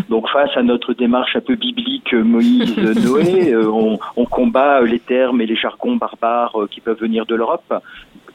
[0.08, 4.98] Donc face à notre démarche un peu biblique euh, Moïse-Noé, euh, on, on, combat les
[4.98, 7.72] termes et les jargons barbares qui peuvent venir de l'Europe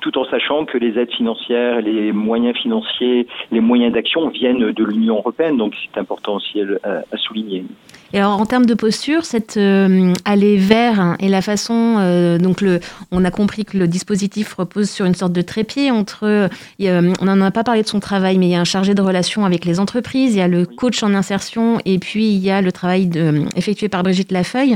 [0.01, 4.83] tout en sachant que les aides financières, les moyens financiers, les moyens d'action viennent de
[4.83, 5.57] l'Union européenne.
[5.57, 7.63] Donc c'est important aussi à, souligner.
[8.11, 12.39] Et alors en termes de posture, cette euh, aller vers hein, et la façon, euh,
[12.39, 12.79] donc le,
[13.11, 17.41] on a compris que le dispositif repose sur une sorte de trépied entre, on n'en
[17.41, 19.63] a pas parlé de son travail, mais il y a un chargé de relations avec
[19.63, 22.71] les entreprises, il y a le coach en insertion et puis il y a le
[22.71, 23.09] travail
[23.55, 24.75] effectué par Brigitte Lafeuille.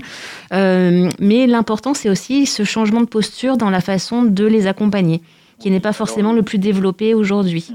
[0.54, 5.13] Euh, mais l'important c'est aussi ce changement de posture dans la façon de les accompagner
[5.64, 7.74] qui n'est pas forcément le plus développé aujourd'hui.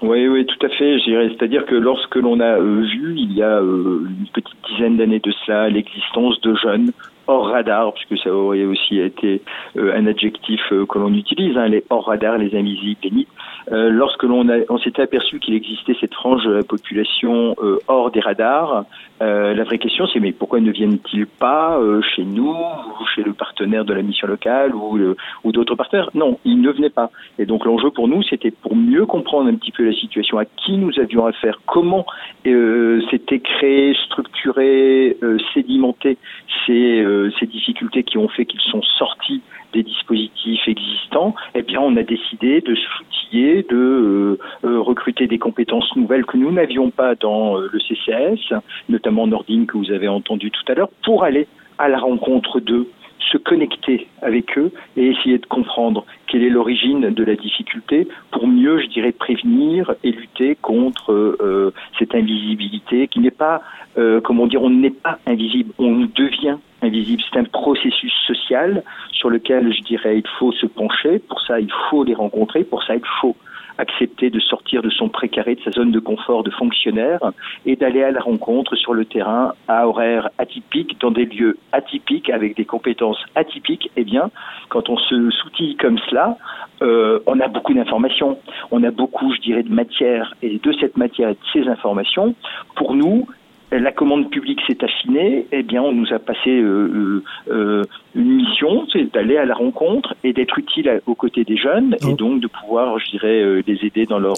[0.00, 0.98] Oui, oui, tout à fait.
[1.04, 5.20] C'est-à-dire que lorsque l'on a euh, vu, il y a euh, une petite dizaine d'années
[5.20, 6.92] de cela, l'existence de jeunes
[7.26, 9.42] hors radar, puisque ça aurait aussi été
[9.76, 13.28] euh, un adjectif que l'on utilise, hein, les hors radar, les invisibles, les mythes,
[13.72, 18.12] euh, lorsque l'on on s'était aperçu qu'il existait cette frange de la population euh, hors
[18.12, 18.84] des radars,
[19.22, 21.78] euh, la vraie question c'est mais pourquoi ne viennent-ils pas
[22.14, 24.98] chez nous ou chez le partenaire de la mission locale ou,
[25.42, 26.10] ou d'autres partenaires?
[26.14, 27.10] Non, ils ne venaient pas.
[27.38, 30.44] Et donc l'enjeu pour nous c'était pour mieux comprendre un petit peu la situation, à
[30.44, 32.06] qui nous avions affaire, comment
[32.44, 35.16] s'étaient créé, structuré,
[35.54, 36.18] sédimenté
[36.66, 37.04] ces,
[37.38, 39.42] ces difficultés qui ont fait qu'ils sont sortis
[39.76, 45.38] des dispositifs existants, eh bien, on a décidé de s'outiller, de euh, euh, recruter des
[45.38, 48.54] compétences nouvelles que nous n'avions pas dans euh, le CCS,
[48.88, 51.46] notamment Nordine que vous avez entendu tout à l'heure, pour aller
[51.78, 52.88] à la rencontre d'eux
[53.18, 58.46] se connecter avec eux et essayer de comprendre quelle est l'origine de la difficulté pour
[58.46, 63.62] mieux, je dirais, prévenir et lutter contre euh, cette invisibilité qui n'est pas,
[63.98, 67.22] euh, comment dire, on n'est pas invisible, on devient invisible.
[67.30, 71.18] C'est un processus social sur lequel, je dirais, il faut se pencher.
[71.18, 72.64] Pour ça, il faut les rencontrer.
[72.64, 73.36] Pour ça, il faut
[73.78, 77.20] accepter de sortir de son précaré, de sa zone de confort de fonctionnaire
[77.64, 82.30] et d'aller à la rencontre sur le terrain à horaires atypiques, dans des lieux atypiques,
[82.30, 84.30] avec des compétences atypiques, eh bien,
[84.68, 86.36] quand on se soutille comme cela,
[86.82, 88.38] euh, on a beaucoup d'informations,
[88.70, 92.34] on a beaucoup, je dirais, de matière, et de cette matière et de ces informations,
[92.74, 93.26] pour nous,
[93.72, 97.82] la commande publique s'est affinée, eh bien, on nous a passé euh, euh,
[98.14, 102.14] une mission, c'est d'aller à la rencontre et d'être utile aux côtés des jeunes et
[102.14, 104.36] donc de pouvoir, je dirais, euh, les aider dans leur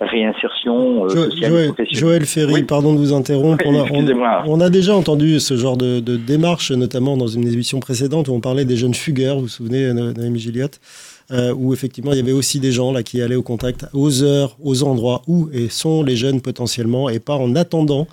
[0.00, 3.64] réinsertion sociale Joël, Joël Ferry, pardon de vous interrompre.
[3.66, 7.80] on, a, on, a, déjà entendu ce genre de, de, démarche, notamment dans une émission
[7.80, 10.78] précédente où on parlait des jeunes fugueurs, vous vous souvenez, Naomi Gilliott
[11.30, 14.22] euh, où effectivement il y avait aussi des gens là qui allaient au contact aux
[14.22, 18.06] heures, aux endroits où et sont les jeunes potentiellement, et pas en attendant.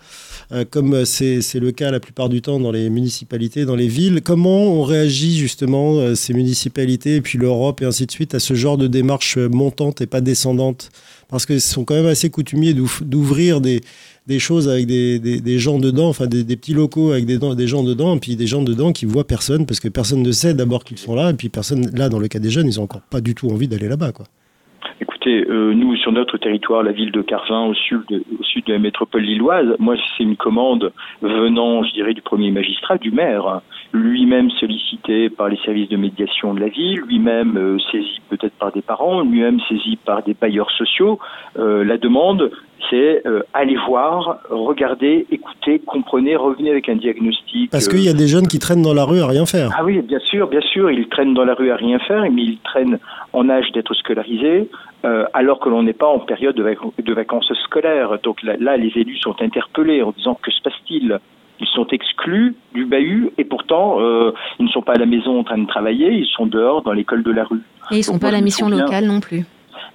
[0.51, 4.21] Euh, comme c'est le cas la plupart du temps dans les municipalités, dans les villes.
[4.23, 8.53] Comment on réagit justement euh, ces municipalités puis l'Europe et ainsi de suite à ce
[8.53, 10.89] genre de démarche montante et pas descendante?
[11.27, 13.81] Parce ce sont quand même assez coutumiers d'ouvrir des,
[14.27, 17.83] des choses avec des, des, gens dedans, enfin des, petits locaux avec des, des gens
[17.83, 20.83] dedans, et puis des gens dedans qui voient personne, parce que personne ne sait d'abord
[20.83, 23.01] qu'ils sont là, et puis personne, là, dans le cas des jeunes, ils ont encore
[23.01, 24.25] pas du tout envie d'aller là-bas, quoi.
[25.25, 28.63] Écoutez, euh, nous, sur notre territoire, la ville de Carvin, au sud de, au sud
[28.65, 33.09] de la métropole lilloise, moi, c'est une commande venant, je dirais, du premier magistrat, du
[33.09, 33.61] maire,
[33.93, 38.71] lui-même sollicité par les services de médiation de la ville, lui-même euh, saisi peut-être par
[38.71, 41.19] des parents, lui-même saisi par des bailleurs sociaux.
[41.57, 42.51] Euh, la demande,
[42.89, 47.71] c'est euh, aller voir, regarder, écouter, comprenez, revenez avec un diagnostic.
[47.71, 49.71] Parce qu'il y a des jeunes qui traînent dans la rue à rien faire.
[49.77, 52.43] Ah oui, bien sûr, bien sûr, ils traînent dans la rue à rien faire, mais
[52.43, 52.99] ils traînent
[53.33, 54.69] en âge d'être scolarisés,
[55.33, 58.17] alors que l'on n'est pas en période de, vacances scolaires.
[58.23, 61.19] Donc là, les élus sont interpellés en disant que se passe-t-il?
[61.59, 65.39] Ils sont exclus du bahut et pourtant euh, ils ne sont pas à la maison
[65.39, 67.61] en train de travailler, ils sont dehors dans l'école de la rue.
[67.91, 69.45] Et ils ne sont pas à la mission locale non plus.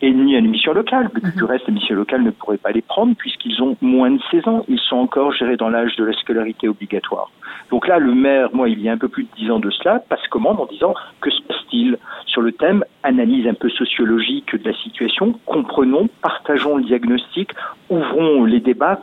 [0.03, 1.11] Et ni à la mission locale.
[1.15, 1.33] Mhm.
[1.37, 4.49] Du reste, la mission locale ne pourrait pas les prendre puisqu'ils ont moins de 16
[4.49, 4.65] ans.
[4.69, 7.31] Ils sont encore gérés dans l'âge de la scolarité obligatoire.
[7.71, 9.71] Donc là, le maire, moi, il y a un peu plus de 10 ans de
[9.71, 14.55] cela, passe commande en disant que se passe-t-il sur le thème analyse un peu sociologique
[14.57, 17.51] de la situation, comprenons, partageons le diagnostic,
[17.89, 19.01] ouvrons les débats,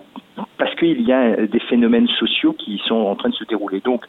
[0.58, 3.80] parce qu'il y a des phénomènes sociaux qui sont en train de se dérouler.
[3.80, 4.06] Donc,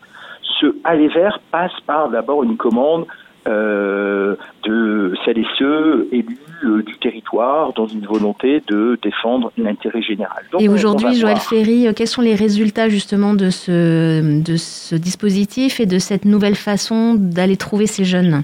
[0.61, 3.07] ce aller vers passe par d'abord une commande
[3.49, 10.03] euh, de celles et ceux élus euh, du territoire dans une volonté de défendre l'intérêt
[10.03, 10.45] général.
[10.59, 15.81] et aujourd'hui, Joël Ferry, euh, quels sont les résultats justement de ce, de ce dispositif
[15.81, 18.43] et de cette nouvelle façon d'aller trouver ces jeunes?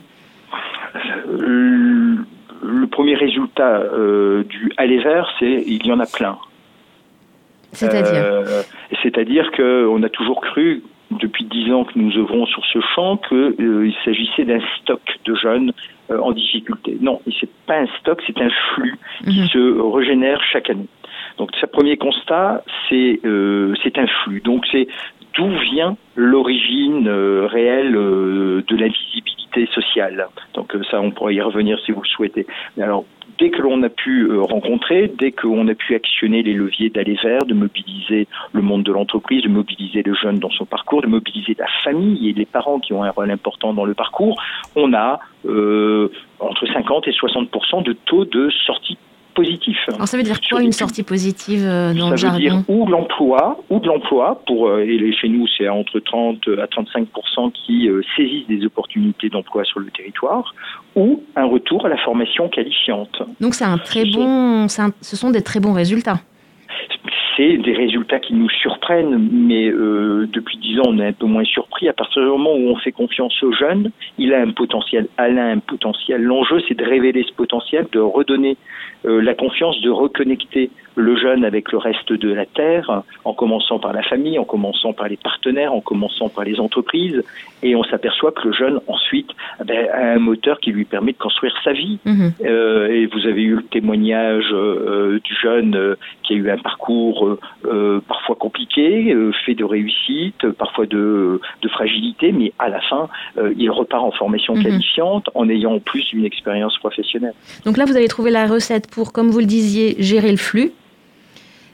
[1.36, 3.82] Le premier résultat
[4.48, 6.38] du aller vers, c'est il y en a plein.
[7.74, 8.24] C'est-à-dire?
[8.24, 8.62] Euh,
[9.02, 13.36] C'est-à-dire qu'on a toujours cru, depuis dix ans que nous œuvrons sur ce champ, qu'il
[13.36, 15.72] euh, s'agissait d'un stock de jeunes
[16.11, 16.96] euh, en difficulté.
[17.00, 19.46] Non, c'est pas un stock, c'est un flux qui mhm.
[19.46, 20.88] se régénère chaque année.
[21.38, 23.20] Donc, ce premier constat, c'est
[23.82, 24.40] c'est un flux.
[24.40, 24.86] Donc, c'est
[25.36, 30.29] d'où vient l'origine réelle de l'invisibilité sociale.
[30.55, 32.47] Donc ça, on pourrait y revenir si vous le souhaitez.
[32.77, 33.05] Mais alors,
[33.39, 37.17] dès que l'on a pu euh, rencontrer, dès qu'on a pu actionner les leviers d'aller
[37.23, 41.07] vers, de mobiliser le monde de l'entreprise, de mobiliser le jeune dans son parcours, de
[41.07, 44.41] mobiliser la famille et les parents qui ont un rôle important dans le parcours,
[44.77, 46.11] on a euh,
[46.41, 48.99] entre 50 et 60% de taux de sortie
[49.35, 49.76] positif.
[49.89, 52.64] Alors ça veut dire quoi une sortie positive euh, dans le jargon Ça veut dire
[52.68, 57.09] ou l'emploi, ou de l'emploi pour euh, et chez nous c'est entre 30 à 35
[57.53, 60.55] qui euh, saisissent des opportunités d'emploi sur le territoire,
[60.97, 63.22] ou un retour à la formation qualifiante.
[63.41, 66.20] Donc c'est un très bon, ce sont des très bons résultats
[67.37, 71.26] c'est des résultats qui nous surprennent, mais euh, depuis dix ans, on est un peu
[71.26, 71.89] moins surpris.
[71.89, 75.39] À partir du moment où on fait confiance aux jeunes, il a un potentiel, elle
[75.39, 76.22] a un potentiel.
[76.22, 81.44] L'enjeu, c'est de révéler ce potentiel, de redonner euh, la confiance, de reconnecter le jeune
[81.44, 85.16] avec le reste de la terre, en commençant par la famille, en commençant par les
[85.16, 87.22] partenaires, en commençant par les entreprises,
[87.62, 89.30] et on s'aperçoit que le jeune ensuite
[89.61, 91.98] eh ben, a un moteur qui lui permet de construire sa vie.
[92.05, 92.32] Mhm.
[92.44, 96.59] Euh, et vous avez eu le témoignage euh, du jeune euh, qui a eu un
[96.59, 97.38] parcours
[98.09, 103.09] parfois compliqué, fait de réussite, parfois de, de, fragilité, mais à la fin,
[103.57, 104.62] il repart en formation mhm.
[104.62, 107.34] qualifiante en ayant en plus une expérience professionnelle.
[107.64, 110.72] Donc là, vous avez trouvé la recette pour, comme vous le disiez, gérer le flux.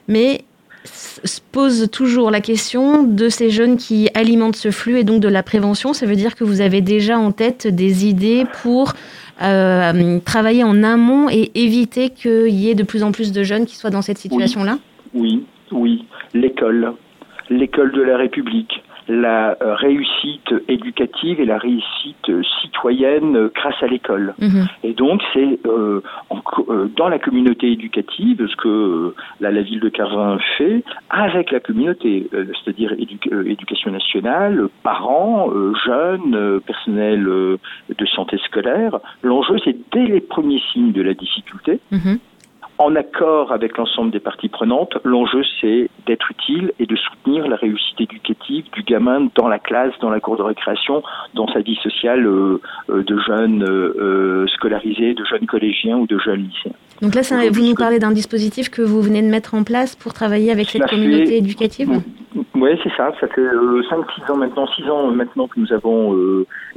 [0.09, 0.43] Mais
[0.85, 5.29] se pose toujours la question de ces jeunes qui alimentent ce flux et donc de
[5.29, 5.93] la prévention.
[5.93, 8.95] Ça veut dire que vous avez déjà en tête des idées pour
[9.43, 13.67] euh, travailler en amont et éviter qu'il y ait de plus en plus de jeunes
[13.67, 14.79] qui soient dans cette situation-là?
[15.13, 16.05] Oui, oui.
[16.33, 16.95] L'école,
[17.51, 22.31] l'école de la République, la euh, réussite éducative et la réussite
[22.63, 24.35] citoyenne grâce à l'école.
[24.41, 24.69] Mhm.
[24.85, 26.01] Et donc c'est euh,
[26.69, 31.59] euh, dans la communauté éducative ce que la, la ville de Carvin fait avec la
[31.59, 32.95] communauté, c'est-à-dire
[33.47, 35.51] éducation nationale, parents,
[35.85, 38.99] jeunes, personnel de santé scolaire.
[39.23, 41.81] L'enjeu c'est dès les premiers signes de la difficulté.
[41.91, 42.19] Mhm
[42.81, 44.97] en accord avec l'ensemble des parties prenantes.
[45.05, 49.93] L'enjeu, c'est d'être utile et de soutenir la réussite éducative du gamin dans la classe,
[50.01, 51.03] dans la cour de récréation,
[51.35, 52.59] dans sa vie sociale euh,
[52.89, 56.73] euh, de jeunes euh, scolarisés, de jeunes collégiens ou de jeunes lycéens.
[57.03, 60.13] Donc là, vous nous parlez d'un dispositif que vous venez de mettre en place pour
[60.13, 61.89] travailler avec cette communauté éducative
[62.55, 63.13] Oui, c'est ça.
[63.21, 66.15] Ça fait 5-6 ans maintenant, 6 ans maintenant que nous avons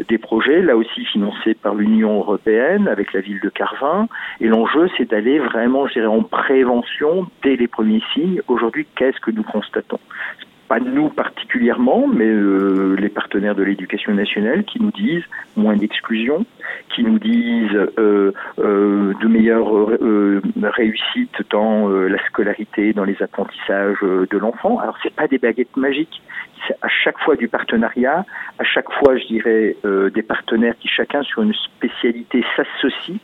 [0.08, 4.08] des projets, là aussi financés par l'Union européenne avec la ville de Carvin.
[4.40, 8.42] Et l'enjeu, c'est d'aller vraiment, je dirais, en prévention dès les premiers signes.
[8.48, 10.00] Aujourd'hui, qu'est-ce que nous constatons?
[10.74, 16.48] Pas nous particulièrement, mais euh, les partenaires de l'éducation nationale qui nous disent moins d'exclusion,
[16.90, 19.72] qui nous disent euh, euh, de meilleures
[20.64, 24.80] réussites dans la scolarité, dans les apprentissages de l'enfant.
[24.80, 26.24] Alors c'est pas des baguettes magiques,
[26.68, 28.26] c'est à chaque fois du partenariat,
[28.58, 33.20] à chaque fois je dirais des partenaires qui chacun sur une spécialité s'associent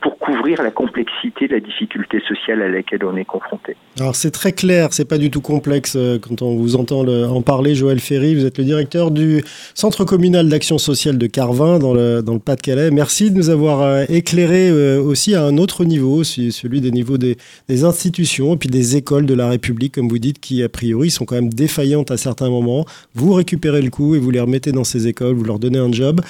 [0.00, 3.76] pour couvrir la complexité la difficulté sociale à laquelle on est confronté.
[3.98, 7.42] Alors c'est très clair, c'est pas du tout complexe euh, quand on vous entend en
[7.42, 7.74] parler.
[7.74, 9.42] Joël Ferry, vous êtes le directeur du
[9.74, 12.90] Centre communal d'action sociale de Carvin dans le, dans le Pas-de-Calais.
[12.90, 17.18] Merci de nous avoir euh, éclairé euh, aussi à un autre niveau, celui des niveaux
[17.18, 17.36] des,
[17.68, 21.10] des, institutions et puis des écoles de la République, comme vous dites, qui a priori
[21.10, 22.84] sont quand même défaillantes à certains moments.
[23.14, 25.92] Vous récupérez le coup et vous les remettez dans ces écoles, vous leur donnez un
[25.92, 26.20] job.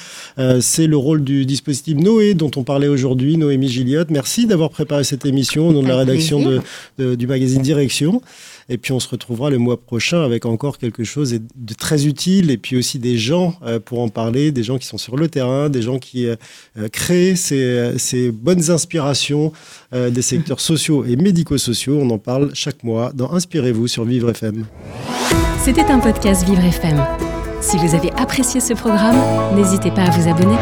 [0.60, 4.04] c'est le rôle du dispositif Noé dont on parlait aujourd'hui, Noé Gilliot.
[4.10, 6.60] Merci d'avoir préparé cette émission au nom de la rédaction
[6.98, 8.22] de, du magazine Direction.
[8.70, 12.50] Et puis on se retrouvera le mois prochain avec encore quelque chose de très utile
[12.50, 15.28] et puis aussi des gens euh, pour en parler, des gens qui sont sur le
[15.28, 16.36] terrain, des gens qui euh,
[16.78, 19.52] euh, créent ces, ces, bonnes inspirations
[19.92, 21.98] des secteurs sociaux et médico-sociaux.
[22.00, 24.66] On en parle chaque mois dans Inspirez-vous sur Vivre FM.
[25.64, 27.04] C'était un podcast Vivre FM.
[27.60, 29.16] Si vous avez apprécié ce programme,
[29.56, 30.56] n'hésitez pas à vous abonner.